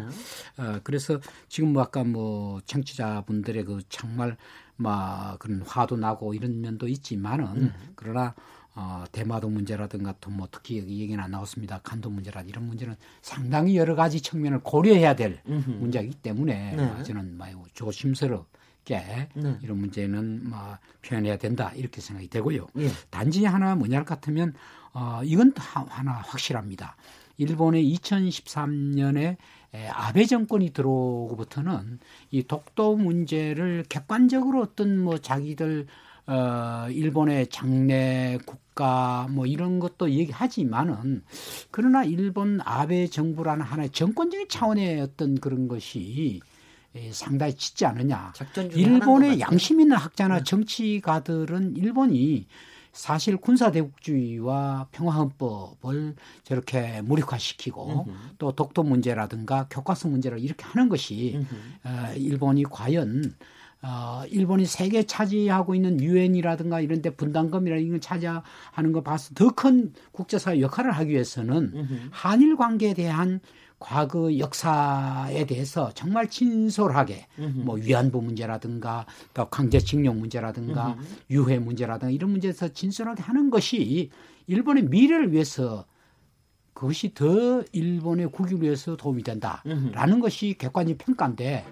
[0.63, 4.37] 어, 그래서 지금 뭐 아까 뭐 청취자분들의 그 정말
[4.77, 7.73] 막 그런 화도 나고 이런 면도 있지만은 음.
[7.95, 8.35] 그러나
[8.75, 11.81] 어, 대마도 문제라든가 또 뭐 특히 얘기는 안 나왔습니다.
[11.85, 15.71] 간도 문제라 이런 문제는 상당히 여러 가지 측면을 고려해야 될 음흠.
[15.71, 17.03] 문제이기 때문에 네.
[17.05, 18.47] 저는 매우 조심스럽
[18.85, 19.59] 게 네.
[19.62, 22.66] 이런 문제는 뭐 표현해야 된다 이렇게 생각이 되고요.
[22.78, 22.89] 예.
[23.11, 24.55] 단지 하나 뭐냐 같으면
[24.93, 26.97] 어, 이건 하나 확실합니다.
[27.39, 29.37] 일본의 2013년에
[29.91, 31.99] 아베 정권이 들어오고부터는
[32.30, 35.87] 이 독도 문제를 객관적으로 어떤 뭐 자기들
[36.26, 41.24] 어, 일본의 장래 국가 뭐 이런 것도 얘기하지만은
[41.70, 46.41] 그러나 일본 아베 정부라는 하나의 정권적인 차원의 어떤 그런 것이
[47.12, 48.32] 상당히 짙지 않느냐.
[48.74, 50.45] 일본의 양심 있는 학자나 네.
[50.45, 52.47] 정치가들은 일본이
[52.93, 56.14] 사실 군사대국주의와 평화헌법을
[56.45, 58.16] 저렇게 무력화시키고 음흠.
[58.38, 61.40] 또 독도 문제라든가 교과서 문제를 이렇게 하는 것이
[61.84, 63.34] 어, 일본이 과연
[63.84, 69.93] 어, 일본이 세계 차지하고 있는 유엔이라든가 이런 데 분담금이나 이런 차지하는 거 봐서 더 큰
[70.12, 72.01] 국제사회 역할을 하기 위해서는 음흠.
[72.11, 73.40] 한일 관계에 대한
[73.83, 77.59] 과거 역사에 대해서 정말 진솔하게 음흠.
[77.59, 81.05] 뭐 위안부 문제라든가 또 강제징용 문제라든가 음흠.
[81.30, 84.11] 유해 문제라든가 이런 문제에서 진솔하게 하는 것이
[84.47, 85.85] 일본의 미래를 위해서
[86.74, 90.20] 그것이 더 일본의 국익을 위해서 도움이 된다라는 음흠.
[90.20, 91.64] 것이 객관적 평가인데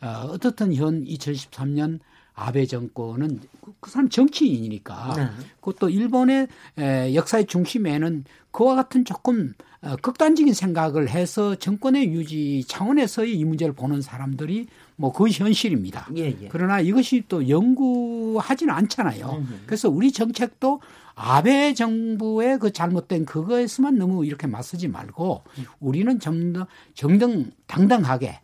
[0.00, 1.98] 어, 어떻든 현 2013년
[2.36, 5.28] 아베 정권은 그, 그 사람 정치인이니까 네.
[5.60, 13.36] 그것도 일본의 에, 역사의 중심에는 그와 같은 조금 어, 극단적인 생각을 해서 정권의 유지 차원에서의
[13.36, 14.66] 이 문제를 보는 사람들이
[14.96, 16.08] 뭐 거의 현실입니다.
[16.16, 16.48] 예, 예.
[16.50, 19.30] 그러나 이것이 또 연구하지는 않잖아요.
[19.38, 19.54] 음흠.
[19.66, 20.80] 그래서 우리 정책도
[21.14, 25.42] 아베 정부의 그 잘못된 그거에서만 너무 이렇게 맞서지 말고
[25.80, 28.40] 우리는 좀 더 정당 당당하게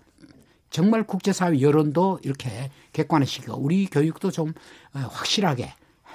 [0.72, 4.48] 정말 국제사회 여론도 이렇게 객관화시키고 우리 교육도 좀
[4.94, 5.72] 어, 확실하게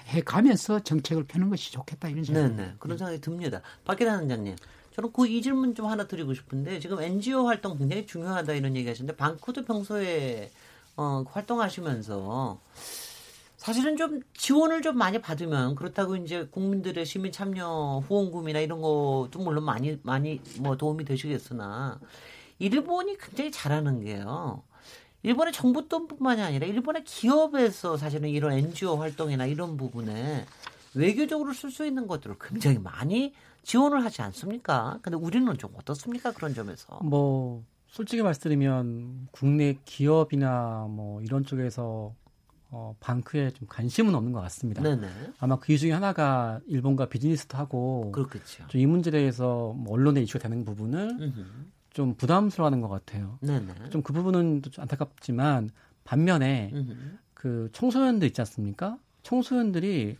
[0.07, 2.73] 해 가면서 정책을 펴는 것이 좋겠다 이런 생각이 듭니다.
[2.79, 3.61] 그런 생각이 듭니다.
[3.85, 4.55] 박기란 원장님.
[4.95, 8.87] 저는 그 이 질문 좀 하나 드리고 싶은데 지금 NGO 활동 굉장히 중요하다 이런 얘기
[8.87, 10.49] 하시는데 방크도 평소에
[10.95, 12.59] 어, 활동하시면서
[13.57, 19.65] 사실은 좀 지원을 좀 많이 받으면 그렇다고 이제 국민들의 시민 참여 후원금이나 이런 것도 물론
[19.65, 21.99] 많이 많이 뭐 도움이 되시겠으나
[22.59, 24.63] 일본이 굉장히 잘하는 게요.
[25.23, 30.45] 일본의 정부 돈뿐만이 아니라 일본의 기업에서 사실은 이런 NGO 활동이나 이런 부분에
[30.93, 33.33] 외교적으로 쓸 수 있는 것들을 굉장히 많이
[33.63, 34.99] 지원을 하지 않습니까?
[35.01, 36.31] 근데 우리는 좀 어떻습니까?
[36.31, 36.99] 그런 점에서.
[37.03, 42.13] 뭐 솔직히 말씀드리면 국내 기업이나 뭐 이런 쪽에서
[42.69, 44.81] 어, 방크에 좀 관심은 없는 것 같습니다.
[44.81, 45.07] 네네.
[45.39, 48.65] 아마 그 중에 하나가 일본과 비즈니스도 하고 그렇겠죠.
[48.73, 51.45] 이 문제에 대해서 뭐 언론에 이슈가 되는 부분을 음흠.
[51.97, 53.39] 좀 부담스러워하는 것 같아요.
[53.89, 55.69] 좀 그 부분은 좀 안타깝지만
[56.03, 56.93] 반면에 음흠.
[57.33, 58.97] 그 청소년들 있지 않습니까?
[59.23, 60.17] 청소년들이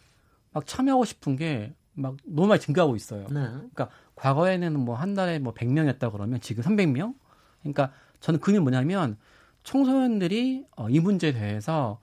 [0.54, 3.24] 막 참여하고 싶은 게 막 너무 많이 증가하고 있어요.
[3.24, 3.42] 네.
[3.48, 7.16] 그러니까 과거에는 뭐 한 달에 뭐 100명이었다 그러면 지금 300명?
[7.62, 9.18] 그러니까 저는 그게 뭐냐면
[9.64, 12.00] 청소년들이 어, 이 문제에 대해서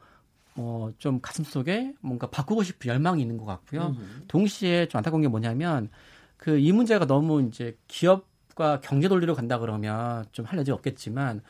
[0.56, 3.94] 어, 좀 가슴 속에 뭔가 바꾸고 싶은 열망이 있는 것 같고요.
[3.96, 4.24] 음.
[4.28, 5.90] 동시에 좀 안타까운 게 뭐냐면
[6.36, 11.40] 그 이 문제가 너무 이제 기업 과 경제 논리로 간다 그러면 좀 할 여지 없겠지만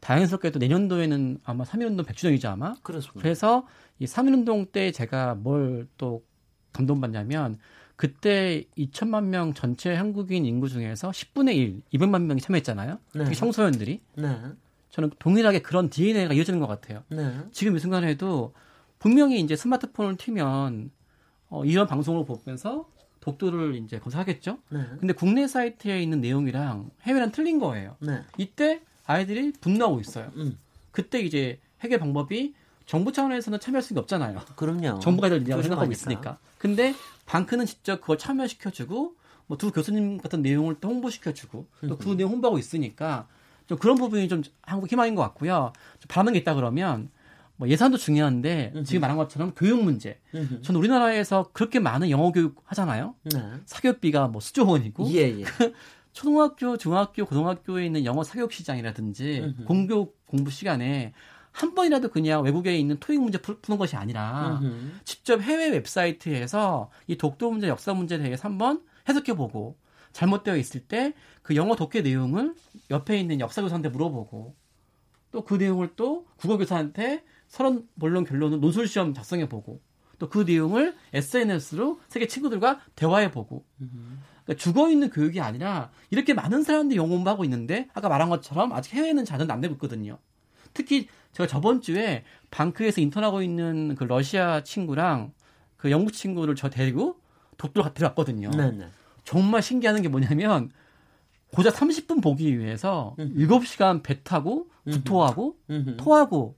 [0.00, 2.74] 다행스럽게도 내년도에는 아마 3.1운동 100주년이죠 아마.
[2.82, 3.20] 그렇습니다.
[3.20, 3.66] 그래서
[3.98, 6.22] 이 3.1운동 때 제가 뭘 또
[6.72, 7.58] 감동받냐면
[7.96, 12.98] 그때 2천만 명 전체 한국인 인구 중에서 10분의 1, 200만 명이 참여했잖아요.
[13.14, 13.24] 네.
[13.24, 14.00] 특히 청소년들이.
[14.16, 14.38] 네.
[14.90, 17.04] 저는 동일하게 그런 DNA가 이어지는 것 같아요.
[17.08, 17.32] 네.
[17.52, 18.52] 지금 이 순간에도
[18.98, 20.90] 분명히 이제 스마트폰을 튀면
[21.50, 22.88] 어, 이런 방송을 보면서
[23.24, 24.58] 독도를 이제 검사하겠죠.
[24.70, 24.80] 네.
[25.00, 27.96] 근데 국내 사이트에 있는 내용이랑 해외랑 틀린 거예요.
[28.00, 28.20] 네.
[28.38, 30.30] 이때 아이들이 분노하고 있어요.
[30.36, 30.58] 음.
[30.90, 32.54] 그때 이제 해결 방법이
[32.86, 34.40] 정부 차원에서는 참여할 수가 없잖아요.
[34.56, 35.00] 그럼요.
[35.00, 36.38] 정부가 이걸 생각하고 있으니까.
[36.58, 36.94] 근데
[37.26, 39.14] 방크는 직접 그걸 참여시켜주고
[39.46, 43.26] 뭐 두 교수님 같은 내용을 또 홍보시켜주고 또 그 내용 홍보하고 있으니까
[43.66, 45.72] 좀 그런 부분이 좀 한국 희망인 것 같고요.
[46.00, 47.08] 좀 바라는 게 있다 그러면
[47.56, 48.84] 뭐 예산도 중요한데 음흠.
[48.84, 50.20] 지금 말한 것처럼 교육 문제.
[50.34, 50.62] 음흠.
[50.62, 53.14] 저는 우리나라에서 그렇게 많은 영어 교육 하잖아요.
[53.24, 53.40] 네.
[53.66, 55.08] 사교육비가 뭐 수조 원이고.
[55.12, 55.44] 예, 예.
[56.12, 59.64] 초등학교, 중학교, 고등학교에 있는 영어 사교육 시장이라든지 음흠.
[59.64, 61.12] 공교 공부 시간에
[61.50, 64.60] 한 번이라도 그냥 외국에 있는 토익 문제 푸는 것이 아니라
[65.04, 69.76] 직접 해외 웹사이트에서 이 독도 문제, 역사 문제에 대해서 한번 해석해 보고
[70.12, 71.12] 잘못되어 있을 때
[71.44, 72.54] 그 영어 독해 내용을
[72.90, 74.56] 옆에 있는 역사 교사한테 물어보고
[75.30, 77.22] 또 그 내용을 또 국어 교사한테
[77.54, 79.80] 서론 본론 결론을 논술 시험 작성해 보고
[80.18, 83.64] 또 그 내용을 SNS로 세계 친구들과 대화해 보고
[84.44, 88.94] 그러니까 죽어 있는 교육이 아니라 이렇게 많은 사람들이 영어 공부하고 있는데 아까 말한 것처럼 아직
[88.94, 90.18] 해외는 자녀도 안 되고 있거든요.
[90.72, 95.32] 특히 제가 저번 주에 방크에서 인턴하고 있는 그 러시아 친구랑
[95.76, 97.20] 그 영국 친구를 저 데리고
[97.56, 98.50] 독도를 데려갔거든요.
[98.50, 98.88] 네네.
[99.22, 100.70] 정말 신기한 게 뭐냐면
[101.52, 103.32] 고작 30분 보기 위해서 음.
[103.36, 105.56] 7시간 배 타고 구토하고.
[105.96, 106.56] 토하고.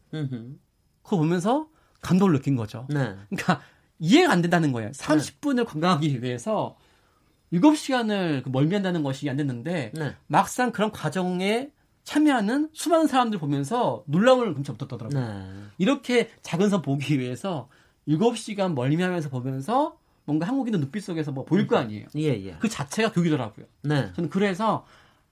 [1.07, 1.69] 그거 보면서
[2.03, 2.87] 감동을 느낀 거죠.
[2.91, 3.15] 네.
[3.31, 3.61] 그러니까
[3.99, 4.91] 이해가 안 된다는 거예요.
[4.91, 5.65] 30분을 네.
[5.65, 6.77] 관광하기 위해서
[7.53, 10.17] 7시간을 그 멀미한다는 것이 안 됐는데 네.
[10.27, 11.71] 막상 그런 과정에
[12.05, 15.19] 참여하는 수많은 사람들 보면서 놀라움을 금치 없었더라고요.
[15.19, 15.45] 네.
[15.79, 17.69] 이렇게 작은 선 보기 위해서
[18.09, 22.07] 7시간 멀미하면서 보면서 뭔가 한국인의 눈빛 속에서 뭐 보일 거 아니에요.
[22.17, 22.57] 예, 예.
[22.59, 23.67] 그 자체가 교육이더라고요.
[23.83, 24.13] 네.
[24.15, 24.85] 저는 그래서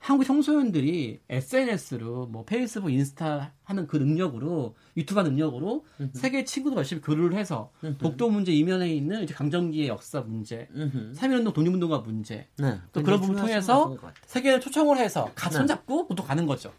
[0.05, 6.11] 한국 청소년들이 SNS로 뭐 페이스북, 인스타 하는 그 능력으로 유튜브 능력으로 음흠.
[6.13, 7.97] 세계 친구들 열심히 교류를 해서 음흠.
[7.97, 12.79] 독도 문제 이면에 있는 이제 강점기의 역사 문제, 3.1운동 독립운동가 문제 네.
[12.93, 13.97] 또 그런 부분 을 통해서
[14.27, 15.61] 세계를 초청을 해서 같이 네.
[15.61, 16.71] 손잡고 또 가는 거죠.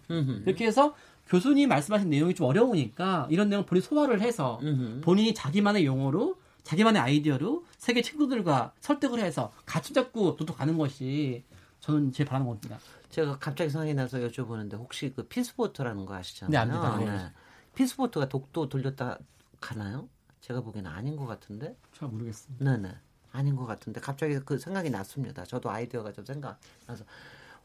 [0.45, 0.93] 이렇게 해서
[1.27, 4.61] 교수님 말씀하신 내용이 좀 어려우니까 이런 내용 본인이 소화를 해서
[5.01, 11.43] 본인이 자기만의 용어로 자기만의 아이디어로 세계 친구들과 설득을 해서 같이 잡고 독도 가는 것이
[11.85, 12.79] 저는 제 바라는 겁니다.
[13.15, 16.51] 제가 갑자기 생각이 나서 여쭤보는데 혹시 그 피스보트라는 거 아시잖아요.
[16.51, 16.97] 네, 압니다.
[16.97, 17.05] 네.
[17.05, 17.31] 네.
[17.73, 19.19] 피스보트가 독도 들렀다
[19.61, 20.09] 가나요?
[20.41, 21.77] 제가 보기에는 아닌 것 같은데.
[21.93, 22.65] 잘 모르겠습니다.
[22.65, 22.93] 네네.
[23.31, 25.45] 아닌 것 같은데 갑자기 그 생각이 났습니다.
[25.45, 27.05] 저도 아이디어가 좀 생각나서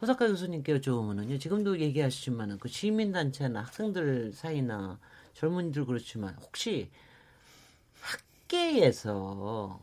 [0.01, 1.41] 호사카 교수님께 여쭤보면은요.
[1.41, 5.01] 지금도 얘기하시지만은 그 시민단체나 학생들 사이나
[5.35, 6.93] 젊은이들 그렇지만 혹시
[8.01, 9.81] 학계에서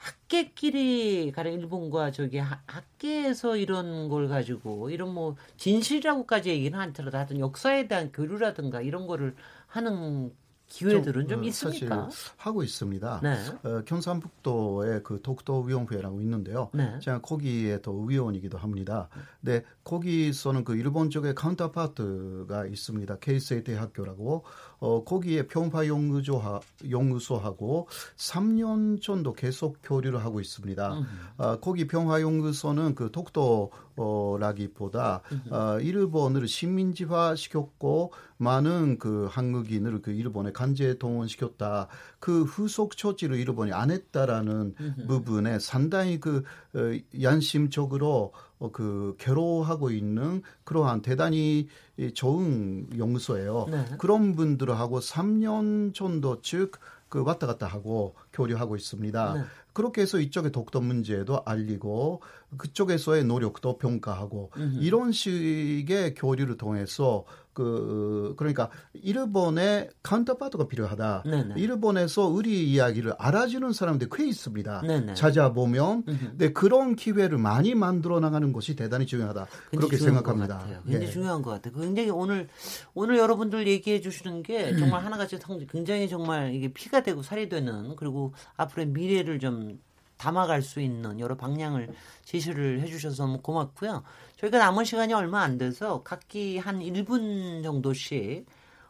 [0.00, 7.86] 학계끼리 가령 일본과 저기 학계에서 이런 걸 가지고 이런 뭐 진실이라고까지 얘기는 않더라도 하여튼 역사에
[7.86, 9.34] 대한 교류라든가 이런 거를
[9.66, 10.32] 하는
[10.70, 12.04] 기회들은 좀, 좀 어, 있습니까?
[12.04, 13.20] 사실 하고 있습니다.
[13.22, 13.36] 네.
[13.68, 16.70] 어, 경상북도에 그 독도위원회라고 있는데요.
[16.72, 16.98] 네.
[17.00, 19.08] 제가 거기에 또 위원이기도 합니다.
[19.40, 23.18] 네, 거기서는 그 일본 쪽에 카운터파트가 있습니다.
[23.18, 24.44] 케이세이 대학교라고
[24.80, 30.98] 어, 거기에 평파 연구소하, 연구소하고 3년 정도 계속 교류를 하고 있습니다.
[30.98, 31.06] 음.
[31.36, 35.20] 어, 거기 평화 연구소는 그 독도라기보다
[35.50, 41.88] 어, 일본을 식민지화 시켰고 많은 그 한국인을 그 일본에 간제 동원시켰다.
[42.18, 44.74] 그 후속 처지를 일본이 안 했다라는
[45.06, 46.42] 부분에 상당히 그
[46.74, 46.78] 어,
[47.20, 51.68] 양심적으로 어, 그 괴로워하고 있는 그러한 대단히
[52.14, 53.66] 좋은 연구소예요.
[53.70, 53.84] 네.
[53.98, 56.78] 그런 분들하고 3년 정도 즉
[57.10, 59.34] 그 왔다 갔다 하고 교류하고 있습니다.
[59.34, 59.42] 네.
[59.72, 62.22] 그렇게 해서 이쪽의 독도 문제도 알리고
[62.56, 64.78] 그쪽에서의 노력도 평가하고 음흠.
[64.80, 71.24] 이런 식의 교류를 통해서 그 그러니까 일본의 카운터파트가 필요하다.
[71.26, 71.54] 네네.
[71.56, 74.82] 일본에서 우리 이야기를 알아주는 사람들이 꽤 있습니다.
[74.82, 75.14] 네네.
[75.14, 76.04] 찾아보면
[76.36, 79.46] 네, 그런 기회를 많이 만들어 나가는 것이 대단히 중요하다.
[79.70, 80.64] 그렇게 생각합니다.
[80.84, 81.10] 굉장히 예.
[81.10, 81.74] 중요한 것 같아요.
[81.74, 82.48] 굉장히 오늘
[82.94, 85.38] 오늘 여러분들 얘기해 주시는 게 정말 하나같이
[85.70, 89.78] 굉장히 정말 이게 피가 되고 살이 되는 그리고 앞으로의 미래를 좀
[90.20, 91.88] 담아갈 수 있는 여러 방향을
[92.24, 94.02] 제시를 해주셔서 너무 고맙고요.
[94.36, 98.44] 저희가 남은 시간이 얼마 안 돼서 각기 한 1분 정도씩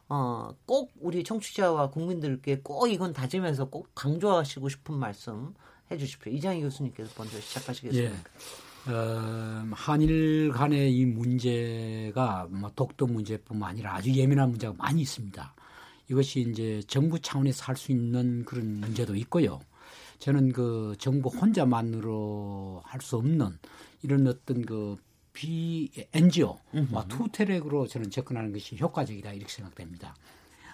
[0.09, 5.55] 어, 꼭 우리 청취자와 국민들께 꼭 이건 다짐해서 꼭 강조하시고 싶은 말씀
[5.93, 6.33] 해주십시오.
[6.33, 8.13] 이장희 교수님께서 먼저 시작하시겠습니다.
[8.13, 8.93] 예.
[8.93, 15.55] 어, 한일 간의 이 문제가 뭐 독도 문제뿐만 아니라 아주 예민한 문제가 많이 있습니다.
[16.11, 19.61] 이것이 이제 정부 차원에서 할 수 있는 그런 문제도 있고요.
[20.21, 23.59] 저는 그 정부 혼자만으로 할 수 없는
[24.03, 24.97] 이런 어떤 그
[25.33, 30.15] 비 NGO와 투트랙으로 저는 접근하는 것이 효과적이다 이렇게 생각됩니다.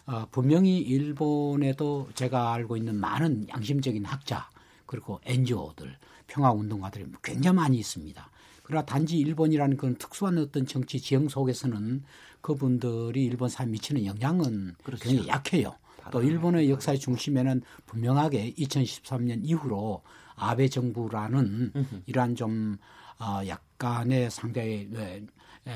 [0.07, 4.49] 어, 분명히 일본에도 제가 알고 있는 많은 양심적인 학자
[4.87, 5.97] 그리고 NGO들
[6.29, 8.31] 평화운동가들이 굉장히 많이 있습니다.
[8.63, 12.03] 그러나 단지 일본이라는 그런 특수한 어떤 정치 지형 속에서는
[12.41, 15.05] 그분들이 일본 사회에 미치는 영향은 그렇죠.
[15.09, 15.77] 굉장히 약해요.
[16.11, 20.03] 또 일본의 역사의 중심에는 분명하게 2013년 이후로
[20.37, 21.73] 아베 정부라는
[22.07, 22.77] 이러한 좀
[23.19, 25.25] 어, 약간의 상당히 네,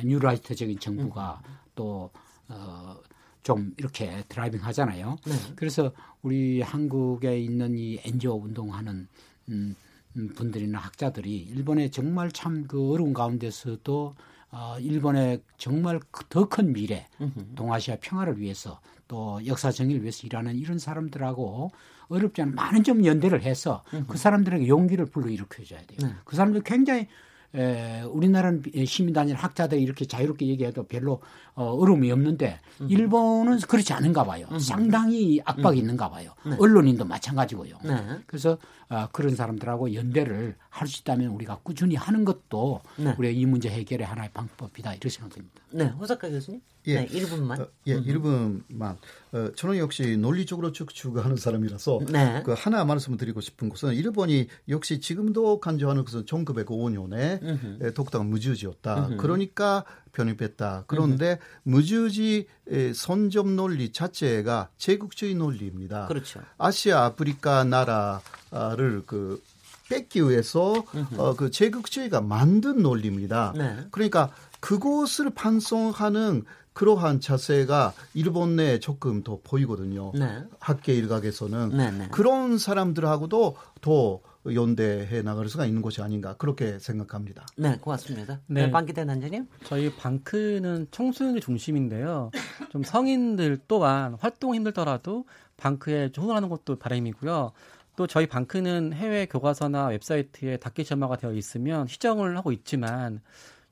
[0.05, 1.43] 뉴라이트적인 정부가
[1.74, 2.11] 또
[2.49, 2.97] 어,
[3.43, 5.16] 좀 이렇게 driving 하잖아요.
[5.26, 5.33] 네.
[5.57, 9.09] 그래서 우리 한국에 있는 이 엔지오 운동하는
[9.49, 9.74] 음,
[10.16, 14.14] 음, 분들이나 학자들이 일본의 정말 참 그 어려운 가운데서도
[14.53, 17.07] 어, 일본의 정말 더 큰 미래,
[17.55, 21.71] 동아시아 평화를 위해서 또 역사 정의를 위해서 일하는 이런 사람들하고
[22.09, 25.99] 어렵지 않은 많은 좀 연대를 해서 그 사람들에게 용기를 불러일으켜 줘야 돼요.
[26.03, 26.15] 네.
[26.25, 27.07] 그 사람들 굉장히
[27.53, 31.21] 에, 우리나라는 시민단일 학자들 이렇게 자유롭게 얘기해도 별로
[31.55, 32.87] 어, 어려움이 없는데 음.
[32.89, 34.47] 일본은 그렇지 않은가 봐요.
[34.53, 34.59] 음.
[34.61, 35.83] 상당히 압박이 음.
[35.83, 36.33] 있는가 봐요.
[36.47, 36.57] 네.
[36.59, 37.79] 언론인도 마찬가지고요.
[37.85, 38.19] 네.
[38.27, 38.57] 그래서
[38.91, 43.14] 어, 그런 사람들하고 연대를 할 수 있다면 우리가 꾸준히 하는 것도 네.
[43.16, 45.62] 우리의 이 문제 해결의 하나의 방법이다 이렇게 생각됩니다.
[45.70, 46.61] 네, 호사카 교수님.
[46.86, 47.61] 예, 네, 1분만.
[47.61, 48.05] 어, 예, 음.
[48.05, 48.97] 1분만.
[49.32, 52.43] 어, 저는 역시 논리적으로 추구하는 사람이라서 네.
[52.45, 59.07] 그 하나 말씀을 드리고 싶은 것은 일본이 역시 지금도 간주하는 것은 1905년에 독도가 무주지였다.
[59.09, 59.16] 음흠.
[59.18, 60.84] 그러니까 편입했다.
[60.86, 61.76] 그런데 음흠.
[61.76, 62.47] 무주지
[62.95, 66.07] 선점 논리 자체가 제국주의 논리입니다.
[66.07, 66.41] 그렇죠.
[66.59, 69.43] 아시아 아프리카 나라를 그
[69.89, 70.85] 뺏기 위해서
[71.16, 73.53] 어, 그 제국주의가 만든 논리입니다.
[73.57, 73.77] 네.
[73.91, 80.12] 그러니까 그곳을 반성하는 그러한 자세가 일본 내에 조금 더 보이거든요.
[80.14, 80.45] 네.
[80.61, 82.09] 학계 일각에서는 네, 네.
[82.12, 87.47] 그런 사람들하고도 더 연대해 나갈 수가 있는 곳이 아닌가 그렇게 생각합니다.
[87.57, 88.41] 네, 고맙습니다.
[88.47, 89.47] 네, 네 방기대 난장님.
[89.64, 92.30] 저희 방크는 청소년이 중심인데요.
[92.70, 95.26] 좀 성인들 또한 활동 힘들더라도
[95.57, 97.53] 방크에 후원하는 것도 바람이고요.
[97.97, 103.20] 또 저희 방크는 해외 교과서나 웹사이트에 닫기 점화가 되어 있으면 시정을 하고 있지만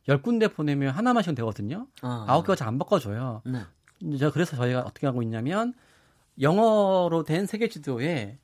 [0.08, 1.86] 열 군데 보내면 하나만씩은 되거든요.
[2.02, 2.24] 아.
[2.28, 3.42] 아홉 개가 잘 안 바꿔줘요.
[3.46, 3.60] 네.
[4.18, 5.72] 저 그래서 저희가 어떻게 하고 있냐면
[6.40, 8.38] 영어로 된 세계 지도에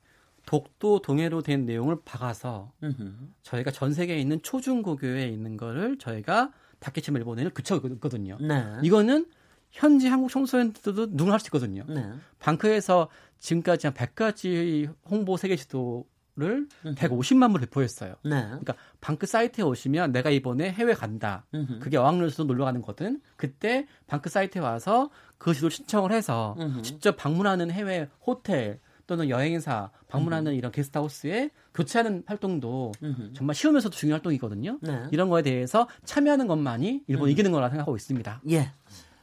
[0.46, 3.12] 독도 동해로 된 내용을 박아서 음흠.
[3.42, 8.36] 저희가 전 세계에 있는 초중고교에 있는 거를 저희가 닫기침 일본에는 그쳐고 있거든요.
[8.40, 8.64] 네.
[8.82, 9.26] 이거는
[9.70, 11.84] 현지 한국 청소년들도 누구나 할 수 있거든요.
[11.88, 12.12] 네.
[12.38, 18.16] 방크에서 지금까지 한 100가지 홍보 세계 지도 를 150만 부 배포했어요.
[18.24, 18.42] 네.
[18.42, 21.46] 그러니까 방크 사이트에 오시면 내가 이번에 해외 간다.
[21.54, 21.78] 음흠.
[21.78, 23.20] 그게 어학연수도 놀러 가는 거든.
[23.36, 26.56] 그때 방크 사이트에 와서 그 지도 신청을 해서.
[26.82, 30.54] 직접 방문하는 해외 호텔 또는 여행사 방문하는.
[30.54, 32.92] 이런 게스트하우스에 교체하는 활동도
[33.34, 34.78] 정말 쉬우면서도 중요한 활동이거든요.
[34.80, 35.04] 네.
[35.10, 37.30] 이런 거에 대해서 참여하는 것만이 일본 음.
[37.30, 38.42] 이기는 거라 생각하고 있습니다.
[38.50, 38.72] 예.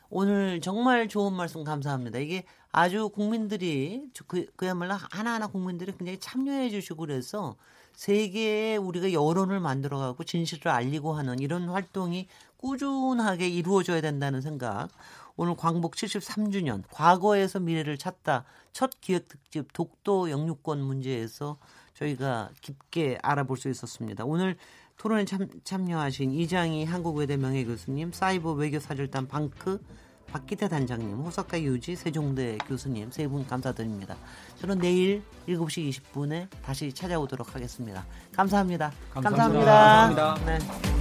[0.09, 2.19] 오늘 정말 좋은 말씀 감사합니다.
[2.19, 7.55] 이게 아주 국민들이 그, 그야말로 하나하나 국민들이 굉장히 참여해 주시고 그래서
[7.93, 12.27] 세계에 우리가 여론을 만들어가고 진실을 알리고 하는 이런 활동이
[12.57, 14.89] 꾸준하게 이루어져야 된다는 생각.
[15.35, 18.43] 오늘 광복 73주년 과거에서 미래를 찾다
[18.73, 21.57] 첫 기획 특집 독도 영유권 문제에서
[21.93, 24.23] 저희가 깊게 알아볼 수 있었습니다.
[24.25, 24.55] 오늘
[24.97, 29.79] 토론에 참, 참여하신 이장희 한국외대 명예교수님, 사이버 외교사절단 방크
[30.27, 34.15] 박기태 단장님, 호사카 유지 세종대 교수님 세 분 감사드립니다.
[34.59, 38.05] 저는 내일 7시 20분에 다시 찾아오도록 하겠습니다.
[38.33, 38.93] 감사합니다.
[39.13, 39.65] 감사합니다.
[39.65, 40.15] 감사합니다.
[40.15, 40.95] 감사합니다.
[40.95, 41.00] 네.